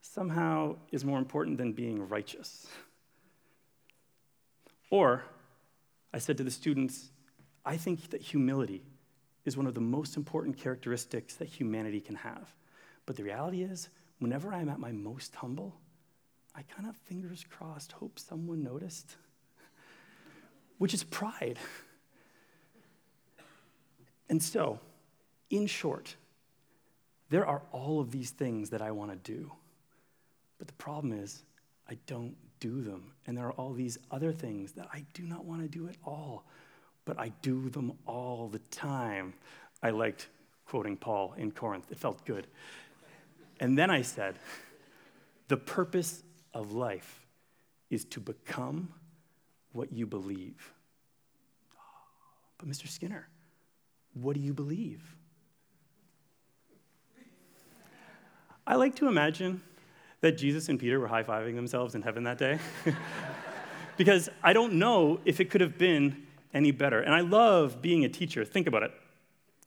somehow 0.00 0.74
is 0.90 1.04
more 1.04 1.20
important 1.20 1.56
than 1.56 1.72
being 1.72 2.08
righteous. 2.08 2.66
Or 4.90 5.22
I 6.12 6.18
said 6.18 6.36
to 6.38 6.42
the 6.42 6.50
students, 6.50 7.10
I 7.64 7.76
think 7.76 8.10
that 8.10 8.22
humility 8.22 8.82
is 9.48 9.56
one 9.56 9.66
of 9.66 9.74
the 9.74 9.80
most 9.80 10.16
important 10.16 10.56
characteristics 10.56 11.34
that 11.36 11.48
humanity 11.48 12.00
can 12.00 12.14
have. 12.14 12.54
But 13.06 13.16
the 13.16 13.24
reality 13.24 13.62
is, 13.62 13.88
whenever 14.18 14.52
I'm 14.52 14.68
at 14.68 14.78
my 14.78 14.92
most 14.92 15.34
humble, 15.34 15.74
I 16.54 16.62
kind 16.62 16.88
of 16.88 16.96
fingers 16.96 17.44
crossed 17.48 17.92
hope 17.92 18.18
someone 18.18 18.62
noticed, 18.62 19.16
which 20.76 20.92
is 20.94 21.02
pride. 21.02 21.58
And 24.28 24.42
so, 24.42 24.78
in 25.48 25.66
short, 25.66 26.14
there 27.30 27.46
are 27.46 27.62
all 27.72 28.00
of 28.00 28.10
these 28.10 28.30
things 28.30 28.70
that 28.70 28.82
I 28.82 28.90
want 28.90 29.10
to 29.10 29.32
do. 29.32 29.50
But 30.58 30.66
the 30.66 30.74
problem 30.74 31.12
is, 31.12 31.42
I 31.88 31.96
don't 32.06 32.36
do 32.60 32.82
them. 32.82 33.12
And 33.26 33.36
there 33.36 33.46
are 33.46 33.52
all 33.52 33.72
these 33.72 33.96
other 34.10 34.32
things 34.32 34.72
that 34.72 34.88
I 34.92 35.06
do 35.14 35.22
not 35.22 35.46
want 35.46 35.62
to 35.62 35.68
do 35.68 35.88
at 35.88 35.96
all 36.04 36.44
but 37.08 37.18
I 37.18 37.32
do 37.40 37.70
them 37.70 37.94
all 38.04 38.48
the 38.48 38.58
time. 38.70 39.32
I 39.82 39.88
liked 39.88 40.28
quoting 40.66 40.94
Paul 40.94 41.34
in 41.38 41.52
Corinth, 41.52 41.86
it 41.90 41.98
felt 41.98 42.22
good. 42.26 42.46
And 43.60 43.78
then 43.78 43.90
I 43.90 44.02
said, 44.02 44.38
the 45.48 45.56
purpose 45.56 46.22
of 46.52 46.72
life 46.72 47.26
is 47.88 48.04
to 48.04 48.20
become 48.20 48.92
what 49.72 49.90
you 49.90 50.06
believe. 50.06 50.74
But, 52.58 52.68
Mr. 52.68 52.86
Skinner, 52.86 53.26
what 54.12 54.34
do 54.34 54.40
you 54.40 54.52
believe? 54.52 55.16
I 58.66 58.74
like 58.74 58.96
to 58.96 59.08
imagine 59.08 59.62
that 60.20 60.32
Jesus 60.36 60.68
and 60.68 60.78
Peter 60.78 61.00
were 61.00 61.08
high 61.08 61.22
fiving 61.22 61.54
themselves 61.54 61.94
in 61.94 62.02
heaven 62.02 62.24
that 62.24 62.36
day. 62.36 62.58
because 63.96 64.28
I 64.42 64.52
don't 64.52 64.74
know 64.74 65.20
if 65.24 65.40
it 65.40 65.48
could 65.48 65.62
have 65.62 65.78
been 65.78 66.27
any 66.54 66.70
better. 66.70 67.00
And 67.00 67.14
I 67.14 67.20
love 67.20 67.82
being 67.82 68.04
a 68.04 68.08
teacher. 68.08 68.44
Think 68.44 68.66
about 68.66 68.82
it. 68.82 68.92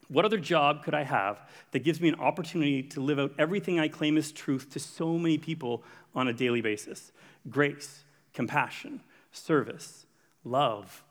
What 0.08 0.26
other 0.26 0.38
job 0.38 0.84
could 0.84 0.94
I 0.94 1.04
have 1.04 1.40
that 1.72 1.86
gives 1.86 2.02
me 2.02 2.10
an 2.10 2.20
opportunity 2.20 2.84
to 2.84 3.00
live 3.00 3.18
out 3.18 3.32
everything 3.40 3.80
I 3.80 3.88
claim 3.88 4.18
is 4.18 4.32
truth 4.32 4.70
to 4.72 4.80
so 4.80 5.18
many 5.18 5.38
people 5.38 5.84
on 6.14 6.28
a 6.28 6.34
daily 6.34 6.60
basis? 6.60 7.14
Grace, 7.50 8.04
compassion, 8.34 9.02
service, 9.32 10.06
love. 10.44 11.04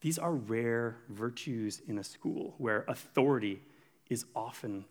These 0.00 0.18
are 0.18 0.32
rare 0.32 0.96
virtues 1.10 1.82
in 1.86 1.98
a 1.98 2.04
school 2.04 2.54
where 2.56 2.84
authority 2.88 3.60
is 4.08 4.24
often 4.34 4.86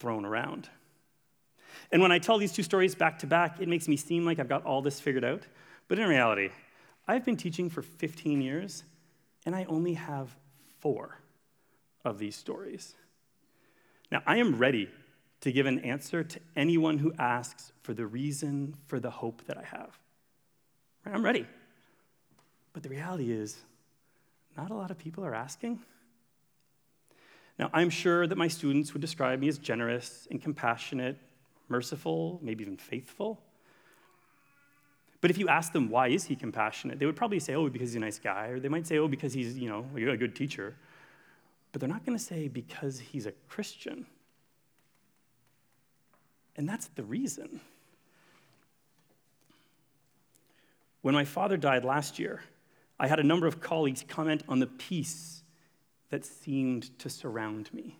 thrown 0.00 0.24
around. 0.24 0.68
And 1.92 2.02
when 2.02 2.10
I 2.10 2.18
tell 2.18 2.38
these 2.38 2.52
two 2.52 2.62
stories 2.62 2.94
back 2.94 3.18
to 3.20 3.26
back, 3.26 3.60
it 3.60 3.68
makes 3.68 3.86
me 3.86 3.96
seem 3.96 4.24
like 4.24 4.38
I've 4.38 4.48
got 4.48 4.64
all 4.64 4.82
this 4.82 4.98
figured 4.98 5.24
out. 5.24 5.42
But 5.88 5.98
in 5.98 6.08
reality, 6.08 6.50
I've 7.06 7.24
been 7.24 7.36
teaching 7.36 7.70
for 7.70 7.82
15 7.82 8.40
years, 8.40 8.82
and 9.46 9.54
I 9.54 9.64
only 9.64 9.94
have 9.94 10.36
four 10.80 11.20
of 12.04 12.18
these 12.18 12.36
stories. 12.36 12.94
Now, 14.10 14.22
I 14.26 14.36
am 14.36 14.58
ready 14.58 14.90
to 15.40 15.52
give 15.52 15.66
an 15.66 15.78
answer 15.78 16.24
to 16.24 16.40
anyone 16.56 16.98
who 16.98 17.12
asks 17.18 17.72
for 17.82 17.94
the 17.94 18.06
reason 18.06 18.74
for 18.86 19.00
the 19.00 19.10
hope 19.10 19.44
that 19.46 19.56
I 19.56 19.64
have. 19.64 19.98
I'm 21.06 21.24
ready. 21.24 21.46
But 22.72 22.82
the 22.82 22.88
reality 22.88 23.30
is, 23.30 23.56
not 24.56 24.70
a 24.70 24.74
lot 24.74 24.90
of 24.90 24.98
people 24.98 25.24
are 25.24 25.34
asking. 25.34 25.78
Now, 27.58 27.70
I'm 27.72 27.90
sure 27.90 28.26
that 28.26 28.36
my 28.36 28.48
students 28.48 28.92
would 28.92 29.00
describe 29.00 29.38
me 29.38 29.48
as 29.48 29.58
generous 29.58 30.26
and 30.30 30.42
compassionate, 30.42 31.16
merciful, 31.68 32.40
maybe 32.42 32.62
even 32.64 32.76
faithful. 32.76 33.40
But 35.20 35.30
if 35.30 35.38
you 35.38 35.48
ask 35.48 35.72
them, 35.72 35.88
why 35.88 36.08
is 36.08 36.24
he 36.24 36.36
compassionate? 36.36 36.98
They 36.98 37.06
would 37.06 37.16
probably 37.16 37.40
say, 37.40 37.54
oh, 37.54 37.68
because 37.68 37.90
he's 37.90 37.96
a 37.96 38.00
nice 38.00 38.18
guy. 38.18 38.48
Or 38.48 38.60
they 38.60 38.68
might 38.68 38.86
say, 38.86 38.98
oh, 38.98 39.08
because 39.08 39.32
he's, 39.32 39.58
you 39.58 39.68
know, 39.68 39.84
a 39.94 40.16
good 40.16 40.36
teacher. 40.36 40.74
But 41.72 41.80
they're 41.80 41.88
not 41.88 42.04
going 42.04 42.16
to 42.16 42.22
say, 42.22 42.48
because 42.48 42.98
he's 42.98 43.26
a 43.26 43.32
Christian. 43.48 44.06
And 46.56 46.68
that's 46.68 46.88
the 46.88 47.04
reason. 47.04 47.60
When 51.02 51.14
my 51.14 51.24
father 51.24 51.56
died 51.56 51.84
last 51.84 52.18
year, 52.18 52.42
I 52.98 53.06
had 53.06 53.20
a 53.20 53.22
number 53.22 53.46
of 53.46 53.60
colleagues 53.60 54.04
comment 54.06 54.42
on 54.48 54.58
the 54.58 54.66
peace 54.66 55.42
that 56.10 56.24
seemed 56.24 56.98
to 56.98 57.10
surround 57.10 57.72
me. 57.72 57.98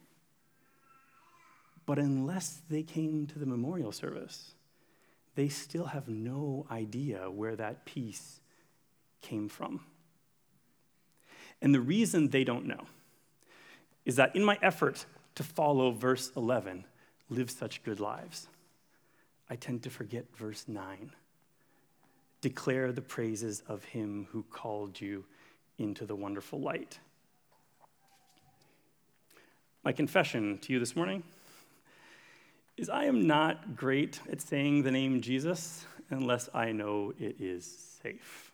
But 1.84 1.98
unless 1.98 2.62
they 2.68 2.82
came 2.82 3.26
to 3.28 3.38
the 3.38 3.46
memorial 3.46 3.92
service, 3.92 4.55
they 5.36 5.48
still 5.48 5.84
have 5.84 6.08
no 6.08 6.66
idea 6.70 7.30
where 7.30 7.54
that 7.54 7.84
peace 7.84 8.40
came 9.20 9.48
from. 9.48 9.80
And 11.62 11.74
the 11.74 11.80
reason 11.80 12.30
they 12.30 12.42
don't 12.42 12.66
know 12.66 12.86
is 14.04 14.16
that 14.16 14.34
in 14.34 14.44
my 14.44 14.58
effort 14.62 15.04
to 15.34 15.42
follow 15.42 15.90
verse 15.92 16.32
11, 16.36 16.84
live 17.28 17.50
such 17.50 17.82
good 17.84 18.00
lives, 18.00 18.48
I 19.48 19.56
tend 19.56 19.82
to 19.82 19.90
forget 19.90 20.24
verse 20.36 20.64
9. 20.66 21.12
Declare 22.40 22.92
the 22.92 23.02
praises 23.02 23.62
of 23.68 23.84
him 23.84 24.28
who 24.30 24.42
called 24.42 25.00
you 25.00 25.24
into 25.78 26.06
the 26.06 26.16
wonderful 26.16 26.60
light. 26.60 26.98
My 29.84 29.92
confession 29.92 30.58
to 30.62 30.72
you 30.72 30.78
this 30.78 30.96
morning 30.96 31.22
is 32.76 32.90
I 32.90 33.04
am 33.04 33.26
not 33.26 33.74
great 33.74 34.20
at 34.30 34.40
saying 34.40 34.82
the 34.82 34.90
name 34.90 35.20
Jesus 35.20 35.86
unless 36.10 36.48
I 36.52 36.72
know 36.72 37.12
it 37.18 37.36
is 37.40 37.98
safe. 38.02 38.52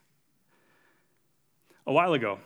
A 1.87 1.93
while 1.93 2.13
ago, 2.13 2.39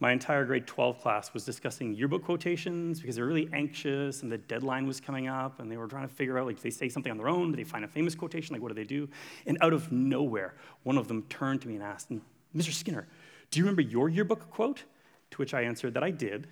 my 0.00 0.12
entire 0.12 0.44
grade 0.44 0.66
12 0.66 1.00
class 1.00 1.32
was 1.32 1.44
discussing 1.44 1.94
yearbook 1.94 2.22
quotations 2.22 3.00
because 3.00 3.16
they 3.16 3.22
were 3.22 3.28
really 3.28 3.48
anxious 3.52 4.22
and 4.22 4.30
the 4.30 4.38
deadline 4.38 4.86
was 4.86 5.00
coming 5.00 5.26
up 5.26 5.60
and 5.60 5.72
they 5.72 5.76
were 5.76 5.88
trying 5.88 6.06
to 6.06 6.14
figure 6.14 6.38
out 6.38 6.46
like, 6.46 6.56
if 6.56 6.62
they 6.62 6.70
say 6.70 6.88
something 6.88 7.10
on 7.10 7.16
their 7.16 7.28
own, 7.28 7.50
do 7.50 7.56
they 7.56 7.64
find 7.64 7.84
a 7.84 7.88
famous 7.88 8.14
quotation? 8.14 8.54
Like, 8.54 8.62
what 8.62 8.68
do 8.68 8.74
they 8.74 8.84
do? 8.84 9.08
And 9.46 9.58
out 9.60 9.72
of 9.72 9.90
nowhere, 9.90 10.54
one 10.82 10.98
of 10.98 11.08
them 11.08 11.22
turned 11.30 11.62
to 11.62 11.68
me 11.68 11.74
and 11.74 11.82
asked, 11.82 12.12
Mr. 12.54 12.72
Skinner, 12.72 13.08
do 13.50 13.58
you 13.58 13.64
remember 13.64 13.82
your 13.82 14.08
yearbook 14.08 14.50
quote? 14.50 14.84
To 15.30 15.36
which 15.38 15.52
I 15.52 15.62
answered 15.62 15.94
that 15.94 16.02
I 16.02 16.10
did, 16.10 16.46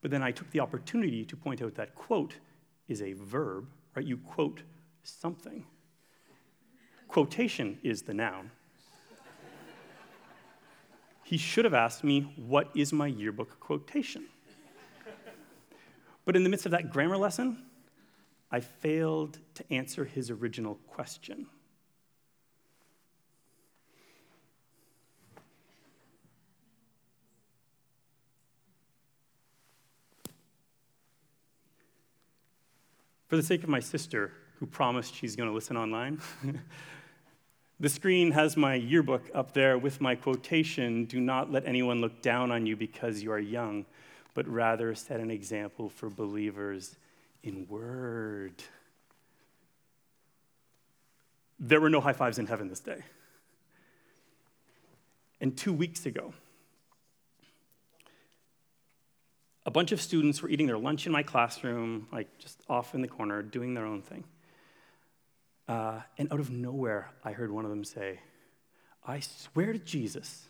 but 0.00 0.10
then 0.12 0.22
I 0.22 0.30
took 0.30 0.48
the 0.50 0.60
opportunity 0.60 1.24
to 1.24 1.36
point 1.36 1.60
out 1.60 1.74
that 1.74 1.94
quote 1.96 2.34
is 2.86 3.02
a 3.02 3.14
verb, 3.14 3.66
right? 3.96 4.06
You 4.06 4.18
quote 4.18 4.62
something. 5.02 5.64
Quotation 7.08 7.78
is 7.82 8.02
the 8.02 8.14
noun. 8.14 8.50
he 11.24 11.38
should 11.38 11.64
have 11.64 11.74
asked 11.74 12.04
me, 12.04 12.32
What 12.36 12.70
is 12.74 12.92
my 12.92 13.06
yearbook 13.06 13.58
quotation? 13.58 14.26
but 16.24 16.36
in 16.36 16.44
the 16.44 16.50
midst 16.50 16.66
of 16.66 16.72
that 16.72 16.90
grammar 16.90 17.16
lesson, 17.16 17.64
I 18.50 18.60
failed 18.60 19.38
to 19.54 19.72
answer 19.72 20.04
his 20.04 20.30
original 20.30 20.76
question. 20.86 21.46
For 33.28 33.36
the 33.36 33.42
sake 33.42 33.62
of 33.62 33.68
my 33.68 33.80
sister, 33.80 34.32
who 34.58 34.66
promised 34.66 35.14
she's 35.14 35.36
going 35.36 35.48
to 35.48 35.54
listen 35.54 35.76
online, 35.76 36.20
the 37.80 37.88
screen 37.88 38.30
has 38.30 38.56
my 38.56 38.74
yearbook 38.74 39.30
up 39.34 39.52
there 39.52 39.78
with 39.78 40.00
my 40.00 40.14
quotation 40.14 41.04
Do 41.06 41.20
not 41.20 41.50
let 41.50 41.66
anyone 41.66 42.00
look 42.00 42.22
down 42.22 42.52
on 42.52 42.66
you 42.66 42.76
because 42.76 43.22
you 43.22 43.32
are 43.32 43.38
young, 43.38 43.84
but 44.34 44.46
rather 44.46 44.94
set 44.94 45.18
an 45.20 45.30
example 45.30 45.88
for 45.88 46.08
believers 46.08 46.96
in 47.42 47.66
word. 47.68 48.62
There 51.58 51.80
were 51.80 51.90
no 51.90 52.00
high 52.00 52.12
fives 52.12 52.38
in 52.38 52.46
heaven 52.46 52.68
this 52.68 52.80
day. 52.80 53.02
And 55.40 55.56
two 55.56 55.72
weeks 55.72 56.06
ago, 56.06 56.32
a 59.66 59.70
bunch 59.70 59.90
of 59.90 60.00
students 60.00 60.40
were 60.40 60.48
eating 60.48 60.66
their 60.66 60.78
lunch 60.78 61.06
in 61.06 61.12
my 61.12 61.24
classroom, 61.24 62.06
like 62.12 62.38
just 62.38 62.62
off 62.68 62.94
in 62.94 63.02
the 63.02 63.08
corner, 63.08 63.42
doing 63.42 63.74
their 63.74 63.84
own 63.84 64.00
thing. 64.00 64.24
Uh, 65.68 66.00
and 66.16 66.32
out 66.32 66.38
of 66.38 66.50
nowhere, 66.50 67.10
I 67.24 67.32
heard 67.32 67.50
one 67.50 67.64
of 67.64 67.70
them 67.70 67.82
say, 67.82 68.20
I 69.04 69.18
swear 69.18 69.72
to 69.72 69.78
Jesus. 69.80 70.44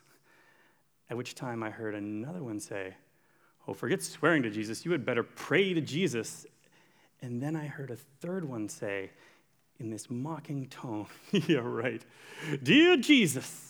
At 1.09 1.17
which 1.17 1.35
time 1.35 1.63
I 1.63 1.71
heard 1.71 1.95
another 1.95 2.43
one 2.43 2.61
say, 2.61 2.95
Oh, 3.67 3.75
forget 3.75 4.03
swearing 4.03 4.45
to 4.45 4.51
Jesus. 4.51 4.85
You 4.85 4.93
had 4.93 5.05
better 5.05 5.25
pray 5.25 5.75
to 5.75 5.81
Jesus. 5.81 6.47
And 7.21 7.43
then 7.43 7.57
I 7.57 7.67
heard 7.67 7.91
a 7.91 7.97
third 7.97 8.45
one 8.45 8.69
say, 8.69 9.11
in 9.79 9.91
this 9.91 10.09
mocking 10.09 10.67
tone, 10.67 11.07
Yeah, 11.33 11.61
right. 11.63 12.03
Dear 12.63 12.97
Jesus, 12.97 13.66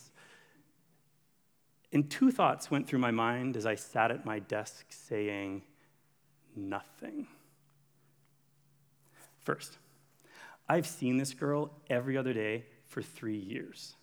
and 1.93 2.11
two 2.11 2.31
thoughts 2.31 2.71
went 2.71 2.87
through 2.87 2.99
my 2.99 3.11
mind 3.11 3.57
as 3.57 3.67
I 3.67 3.75
sat 3.75 4.11
at 4.11 4.25
my 4.27 4.39
desk 4.39 4.87
saying, 4.91 5.63
nothing. 6.55 7.27
First, 9.41 9.79
I've 10.69 10.87
seen 10.87 11.17
this 11.17 11.33
girl 11.33 11.71
every 11.89 12.17
other 12.17 12.33
day 12.33 12.65
for 12.87 13.03
three 13.03 13.39
years. 13.39 13.95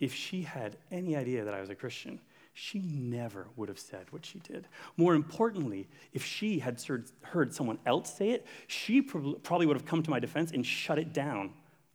If 0.00 0.14
she 0.14 0.42
had 0.42 0.76
any 0.90 1.16
idea 1.16 1.44
that 1.44 1.54
I 1.54 1.60
was 1.60 1.70
a 1.70 1.74
Christian, 1.74 2.20
she 2.54 2.78
never 2.80 3.48
would 3.56 3.68
have 3.68 3.78
said 3.78 4.06
what 4.10 4.24
she 4.24 4.38
did. 4.38 4.68
More 4.96 5.14
importantly, 5.14 5.88
if 6.12 6.24
she 6.24 6.60
had 6.60 6.82
heard 7.22 7.52
someone 7.52 7.78
else 7.84 8.14
say 8.14 8.30
it, 8.30 8.46
she 8.66 9.02
probably 9.02 9.66
would 9.66 9.76
have 9.76 9.86
come 9.86 10.02
to 10.02 10.10
my 10.10 10.20
defense 10.20 10.52
and 10.52 10.64
shut 10.64 10.98
it 10.98 11.12
down 11.12 11.52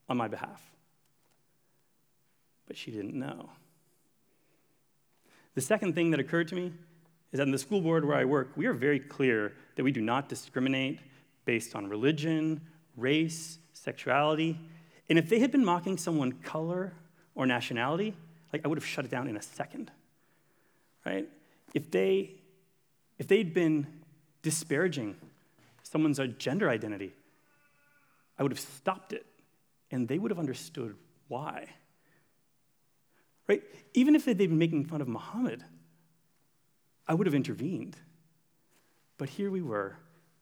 on 0.07 0.17
my 0.17 0.27
behalf. 0.27 0.61
But 2.67 2.77
she 2.77 2.91
didn't 2.91 3.15
know. 3.15 3.49
The 5.59 5.65
second 5.65 5.93
thing 5.93 6.11
that 6.11 6.21
occurred 6.21 6.47
to 6.47 6.55
me 6.55 6.71
is 7.33 7.37
that 7.37 7.43
in 7.43 7.51
the 7.51 7.57
school 7.57 7.81
board 7.81 8.05
where 8.05 8.15
I 8.15 8.23
work, 8.23 8.51
we 8.55 8.65
are 8.67 8.73
very 8.73 8.97
clear 8.97 9.51
that 9.75 9.83
we 9.83 9.91
do 9.91 9.99
not 9.99 10.29
discriminate 10.29 11.01
based 11.43 11.75
on 11.75 11.89
religion, 11.89 12.61
race, 12.95 13.59
sexuality. 13.73 14.57
And 15.09 15.19
if 15.19 15.27
they 15.27 15.39
had 15.39 15.51
been 15.51 15.65
mocking 15.65 15.97
someone 15.97 16.31
color 16.31 16.93
or 17.35 17.45
nationality, 17.45 18.15
like 18.53 18.63
I 18.63 18.69
would 18.69 18.77
have 18.77 18.85
shut 18.85 19.03
it 19.03 19.11
down 19.11 19.27
in 19.27 19.35
a 19.35 19.41
second. 19.41 19.91
Right? 21.05 21.27
If 21.73 21.91
they 21.91 22.35
if 23.17 23.27
they'd 23.27 23.53
been 23.53 23.85
disparaging 24.41 25.17
someone's 25.83 26.21
uh, 26.21 26.27
gender 26.27 26.69
identity, 26.69 27.11
I 28.37 28.43
would 28.43 28.53
have 28.53 28.61
stopped 28.61 29.11
it 29.11 29.25
and 29.91 30.07
they 30.07 30.19
would 30.19 30.31
have 30.31 30.39
understood 30.39 30.95
why. 31.27 31.65
Right? 33.49 33.63
Even 33.95 34.15
if 34.15 34.25
they'd 34.25 34.37
been 34.37 34.59
making 34.59 34.85
fun 34.85 35.01
of 35.01 35.07
Muhammad, 35.07 35.63
I 37.07 37.15
would 37.15 37.25
have 37.25 37.33
intervened. 37.33 37.97
But 39.17 39.27
here 39.27 39.49
we 39.49 39.63
were 39.63 39.95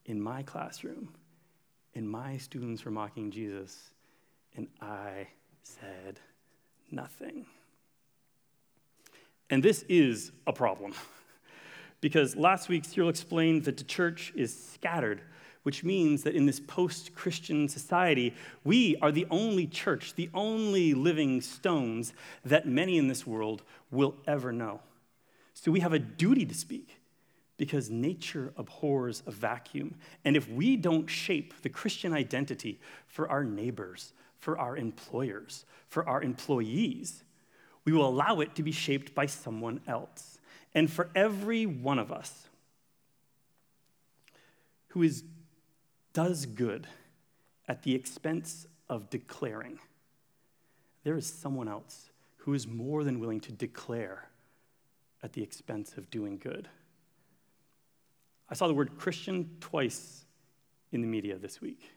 in 0.05 0.21
my 0.21 0.43
classroom, 0.43 1.13
and 1.95 2.07
my 2.07 2.37
students 2.37 2.83
were 2.83 2.91
mocking 2.91 3.31
Jesus, 3.31 3.91
and 4.57 4.67
I 4.81 5.29
said 5.63 6.19
nothing. 6.91 7.45
And 9.49 9.63
this 9.63 9.83
is 9.87 10.33
a 10.45 10.51
problem. 10.51 10.93
because 12.01 12.35
last 12.35 12.67
week, 12.67 12.83
Cyril 12.83 13.09
explained 13.09 13.63
that 13.63 13.77
the 13.77 13.85
church 13.85 14.33
is 14.35 14.53
scattered 14.73 15.21
which 15.67 15.84
means 15.84 16.23
that 16.23 16.34
in 16.34 16.45
this 16.45 16.62
post 16.62 17.13
Christian 17.13 17.67
society, 17.67 18.34
we 18.63 18.95
are 19.01 19.12
the 19.12 19.27
only 19.30 19.67
church, 19.67 20.13
the 20.15 20.30
only 20.34 20.93
living 20.93 21.41
stones 21.41 22.13
that 22.45 22.65
many 22.65 22.97
in 22.97 23.10
this 23.10 23.27
world 23.27 23.63
will 23.91 24.15
ever 24.25 24.53
know. 24.53 24.80
So 25.54 25.69
we 25.69 25.81
have 25.81 25.91
a 25.91 26.00
duty 26.00 26.46
to 26.46 26.54
speak 26.54 27.02
because 27.58 27.89
nature 27.89 28.54
abhors 28.56 29.23
a 29.27 29.31
vacuum. 29.31 29.96
And 30.23 30.37
if 30.37 30.50
we 30.50 30.77
don't 30.77 31.10
shape 31.10 31.54
the 31.63 31.69
Christian 31.69 32.13
identity 32.13 32.79
for 33.06 33.27
our 33.27 33.44
neighbors, 33.44 34.13
for 34.39 34.58
our 34.58 34.77
employers, 34.77 35.65
for 35.89 36.08
our 36.08 36.23
employees, 36.23 37.25
we 37.83 37.91
will 37.91 38.08
allow 38.08 38.39
it 38.39 38.56
to 38.56 38.63
be 38.63 38.71
shaped 38.71 39.13
by 39.13 39.25
someone 39.25 39.81
else. 39.85 40.39
And 40.73 40.89
for 40.89 41.10
every 41.13 41.65
one 41.65 42.00
of 42.00 42.10
us 42.10 42.48
who 44.91 45.04
is 45.04 45.25
does 46.17 46.47
good 46.47 46.87
at 47.67 47.83
the 47.83 47.93
expense 47.93 48.65
of 48.89 49.07
declaring, 49.11 49.77
there 51.03 51.15
is 51.15 51.27
someone 51.27 51.67
else 51.67 52.09
who 52.37 52.55
is 52.55 52.65
more 52.65 53.03
than 53.03 53.19
willing 53.19 53.39
to 53.39 53.51
declare 53.51 54.27
at 55.21 55.33
the 55.33 55.43
expense 55.43 55.93
of 55.95 56.09
doing 56.09 56.39
good. 56.39 56.67
I 58.49 58.55
saw 58.55 58.67
the 58.67 58.73
word 58.73 58.97
Christian 58.97 59.57
twice 59.59 60.25
in 60.91 61.01
the 61.01 61.07
media 61.07 61.37
this 61.37 61.61
week. 61.61 61.91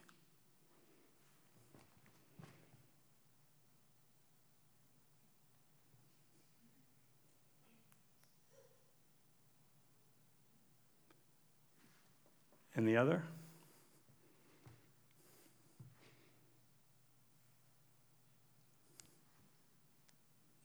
And 12.75 12.87
the 12.87 12.97
other? 12.97 13.23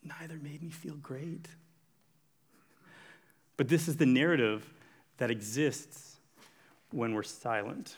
Neither 0.07 0.37
made 0.37 0.63
me 0.63 0.71
feel 0.71 0.97
great. 0.97 1.49
But 3.57 3.69
this 3.69 3.89
is 3.89 3.97
the 3.97 4.07
narrative 4.07 4.73
that 5.19 5.31
exists 5.31 6.17
when 6.93 7.15
we're 7.15 7.23
silent. 7.23 7.97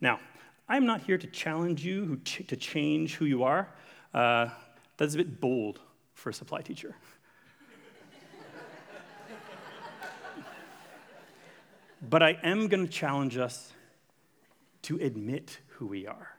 Now, 0.00 0.20
I'm 0.68 0.84
not 0.84 1.02
here 1.02 1.16
to 1.16 1.26
challenge 1.28 1.84
you 1.84 2.16
to 2.24 2.56
change 2.56 3.14
who 3.14 3.24
you 3.24 3.44
are. 3.44 3.68
Uh, 4.12 4.48
that's 4.96 5.14
a 5.14 5.18
bit 5.18 5.40
bold 5.40 5.80
for 6.14 6.30
a 6.30 6.34
supply 6.34 6.60
teacher. 6.60 6.96
but 12.10 12.22
I 12.22 12.38
am 12.42 12.68
going 12.68 12.84
to 12.84 12.92
challenge 12.92 13.38
us 13.38 13.72
to 14.82 14.98
admit 14.98 15.58
who 15.68 15.86
we 15.86 16.06
are. 16.06 16.30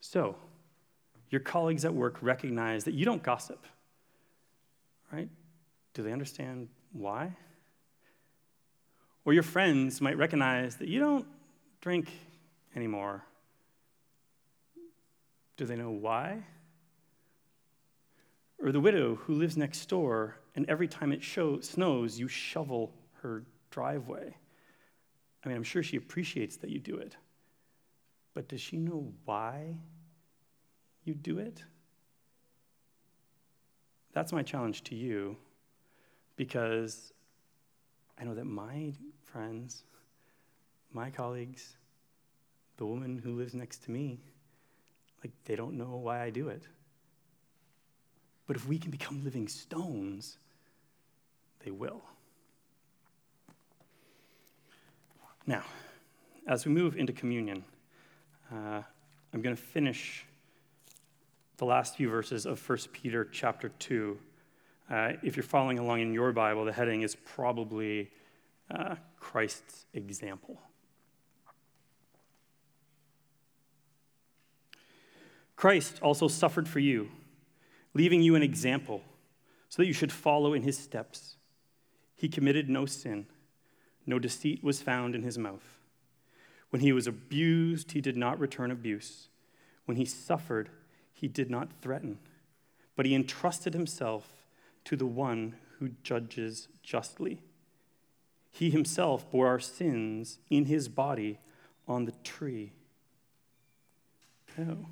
So, 0.00 0.36
your 1.30 1.40
colleagues 1.40 1.84
at 1.84 1.94
work 1.94 2.18
recognize 2.22 2.84
that 2.84 2.94
you 2.94 3.04
don't 3.04 3.22
gossip, 3.22 3.64
right? 5.12 5.28
Do 5.94 6.02
they 6.02 6.12
understand 6.12 6.68
why? 6.92 7.36
Or 9.24 9.32
your 9.32 9.42
friends 9.42 10.00
might 10.00 10.16
recognize 10.16 10.76
that 10.76 10.88
you 10.88 11.00
don't 11.00 11.26
drink 11.80 12.10
anymore. 12.74 13.24
Do 15.56 15.66
they 15.66 15.76
know 15.76 15.90
why? 15.90 16.44
Or 18.62 18.72
the 18.72 18.80
widow 18.80 19.16
who 19.16 19.34
lives 19.34 19.56
next 19.56 19.86
door, 19.86 20.36
and 20.54 20.68
every 20.68 20.88
time 20.88 21.12
it 21.12 21.22
show, 21.22 21.60
snows, 21.60 22.18
you 22.18 22.26
shovel 22.26 22.92
her 23.22 23.44
driveway. 23.70 24.34
I 25.44 25.48
mean, 25.48 25.56
I'm 25.56 25.62
sure 25.62 25.82
she 25.82 25.96
appreciates 25.96 26.56
that 26.58 26.70
you 26.70 26.78
do 26.78 26.96
it. 26.96 27.16
But 28.34 28.48
does 28.48 28.60
she 28.60 28.76
know 28.76 29.12
why 29.24 29.76
you 31.08 31.14
do 31.14 31.38
it? 31.38 31.64
That's 34.12 34.32
my 34.32 34.42
challenge 34.42 34.84
to 34.84 34.94
you 34.94 35.36
because 36.36 37.12
I 38.20 38.24
know 38.24 38.34
that 38.34 38.44
my 38.44 38.92
friends, 39.24 39.82
my 40.92 41.10
colleagues, 41.10 41.76
the 42.76 42.86
woman 42.86 43.18
who 43.18 43.32
lives 43.32 43.54
next 43.54 43.84
to 43.84 43.90
me, 43.90 44.20
like 45.22 45.32
they 45.44 45.56
don't 45.56 45.76
know 45.76 45.96
why 45.96 46.22
I 46.22 46.30
do 46.30 46.48
it. 46.48 46.62
But 48.46 48.56
if 48.56 48.66
we 48.66 48.78
can 48.78 48.90
become 48.90 49.24
living 49.24 49.48
stones, 49.48 50.38
they 51.64 51.70
will. 51.70 52.02
Now, 55.46 55.64
as 56.46 56.64
we 56.64 56.72
move 56.72 56.96
into 56.96 57.12
communion, 57.12 57.64
uh, 58.52 58.82
I'm 59.32 59.42
going 59.42 59.56
to 59.56 59.62
finish 59.62 60.24
the 61.58 61.64
last 61.64 61.96
few 61.96 62.08
verses 62.08 62.46
of 62.46 62.66
1 62.66 62.78
Peter 62.92 63.24
chapter 63.24 63.68
2. 63.68 64.18
Uh, 64.88 65.12
if 65.24 65.36
you're 65.36 65.42
following 65.42 65.78
along 65.78 66.00
in 66.00 66.14
your 66.14 66.32
Bible, 66.32 66.64
the 66.64 66.72
heading 66.72 67.02
is 67.02 67.16
probably 67.16 68.10
uh, 68.70 68.94
Christ's 69.18 69.84
example. 69.92 70.60
Christ 75.56 75.98
also 76.00 76.28
suffered 76.28 76.68
for 76.68 76.78
you, 76.78 77.08
leaving 77.92 78.22
you 78.22 78.36
an 78.36 78.42
example 78.44 79.02
so 79.68 79.82
that 79.82 79.86
you 79.86 79.92
should 79.92 80.12
follow 80.12 80.54
in 80.54 80.62
his 80.62 80.78
steps. 80.78 81.34
He 82.14 82.28
committed 82.28 82.70
no 82.70 82.86
sin, 82.86 83.26
no 84.06 84.20
deceit 84.20 84.62
was 84.62 84.80
found 84.80 85.16
in 85.16 85.24
his 85.24 85.36
mouth. 85.36 85.80
When 86.70 86.80
he 86.80 86.92
was 86.92 87.08
abused, 87.08 87.92
he 87.92 88.00
did 88.00 88.16
not 88.16 88.38
return 88.38 88.70
abuse. 88.70 89.28
When 89.86 89.96
he 89.96 90.04
suffered, 90.04 90.70
he 91.18 91.28
did 91.28 91.50
not 91.50 91.68
threaten, 91.80 92.18
but 92.96 93.06
he 93.06 93.14
entrusted 93.14 93.74
himself 93.74 94.28
to 94.84 94.96
the 94.96 95.06
one 95.06 95.54
who 95.78 95.90
judges 96.02 96.68
justly. 96.82 97.40
He 98.50 98.70
himself 98.70 99.30
bore 99.30 99.46
our 99.46 99.60
sins 99.60 100.38
in 100.50 100.66
his 100.66 100.88
body 100.88 101.38
on 101.86 102.04
the 102.04 102.12
tree. 102.24 102.72
Oh 104.58 104.86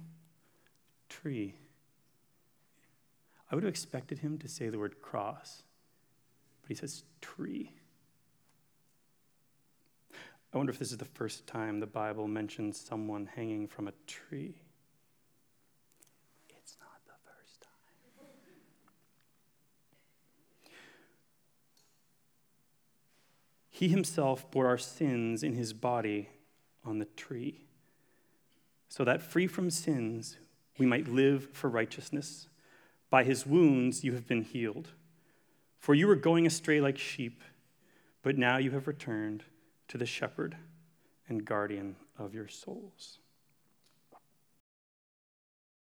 tree. 1.09 1.55
I 3.51 3.55
would 3.55 3.65
have 3.65 3.71
expected 3.71 4.19
him 4.19 4.39
to 4.39 4.49
say 4.49 4.69
the 4.69 4.79
word 4.79 5.01
cross, 5.01 5.63
but 6.63 6.69
he 6.69 6.75
says 6.75 7.05
tree. 7.21 7.73
I 10.53 10.57
wonder 10.57 10.71
if 10.71 10.79
this 10.79 10.91
is 10.91 10.99
the 10.99 11.05
first 11.05 11.47
time 11.47 11.81
the 11.81 11.87
Bible 11.87 12.29
mentions 12.29 12.81
someone 12.81 13.29
hanging 13.35 13.69
from 13.69 13.89
a 13.89 13.93
tree. 14.07 14.55
It's 16.49 16.77
not 16.81 17.01
the 17.07 17.13
first 17.25 17.61
time. 17.61 17.71
He 23.77 23.89
himself 23.89 24.51
bore 24.51 24.69
our 24.69 24.79
sins 24.79 25.43
in 25.43 25.53
his 25.53 25.75
body 25.75 26.31
on 26.83 26.99
the 26.99 27.05
tree, 27.05 27.67
so 28.89 29.05
that 29.05 29.21
free 29.21 29.47
from 29.47 29.69
sins, 29.69 30.39
we 30.79 30.87
might 30.87 31.09
live 31.09 31.51
for 31.53 31.69
righteousness. 31.69 32.49
By 33.11 33.23
his 33.23 33.45
wounds 33.45 34.03
you 34.03 34.15
have 34.15 34.27
been 34.27 34.41
healed. 34.41 34.89
For 35.79 35.95
you 35.95 36.07
were 36.07 36.17
going 36.17 36.47
astray 36.47 36.81
like 36.81 36.97
sheep, 36.97 37.43
but 38.23 38.39
now 38.39 38.57
you 38.57 38.71
have 38.71 38.87
returned 38.87 39.45
to 39.89 39.99
the 39.99 40.07
shepherd 40.07 40.57
and 41.29 41.45
guardian 41.45 41.97
of 42.19 42.33
your 42.33 42.49
souls. 42.49 43.19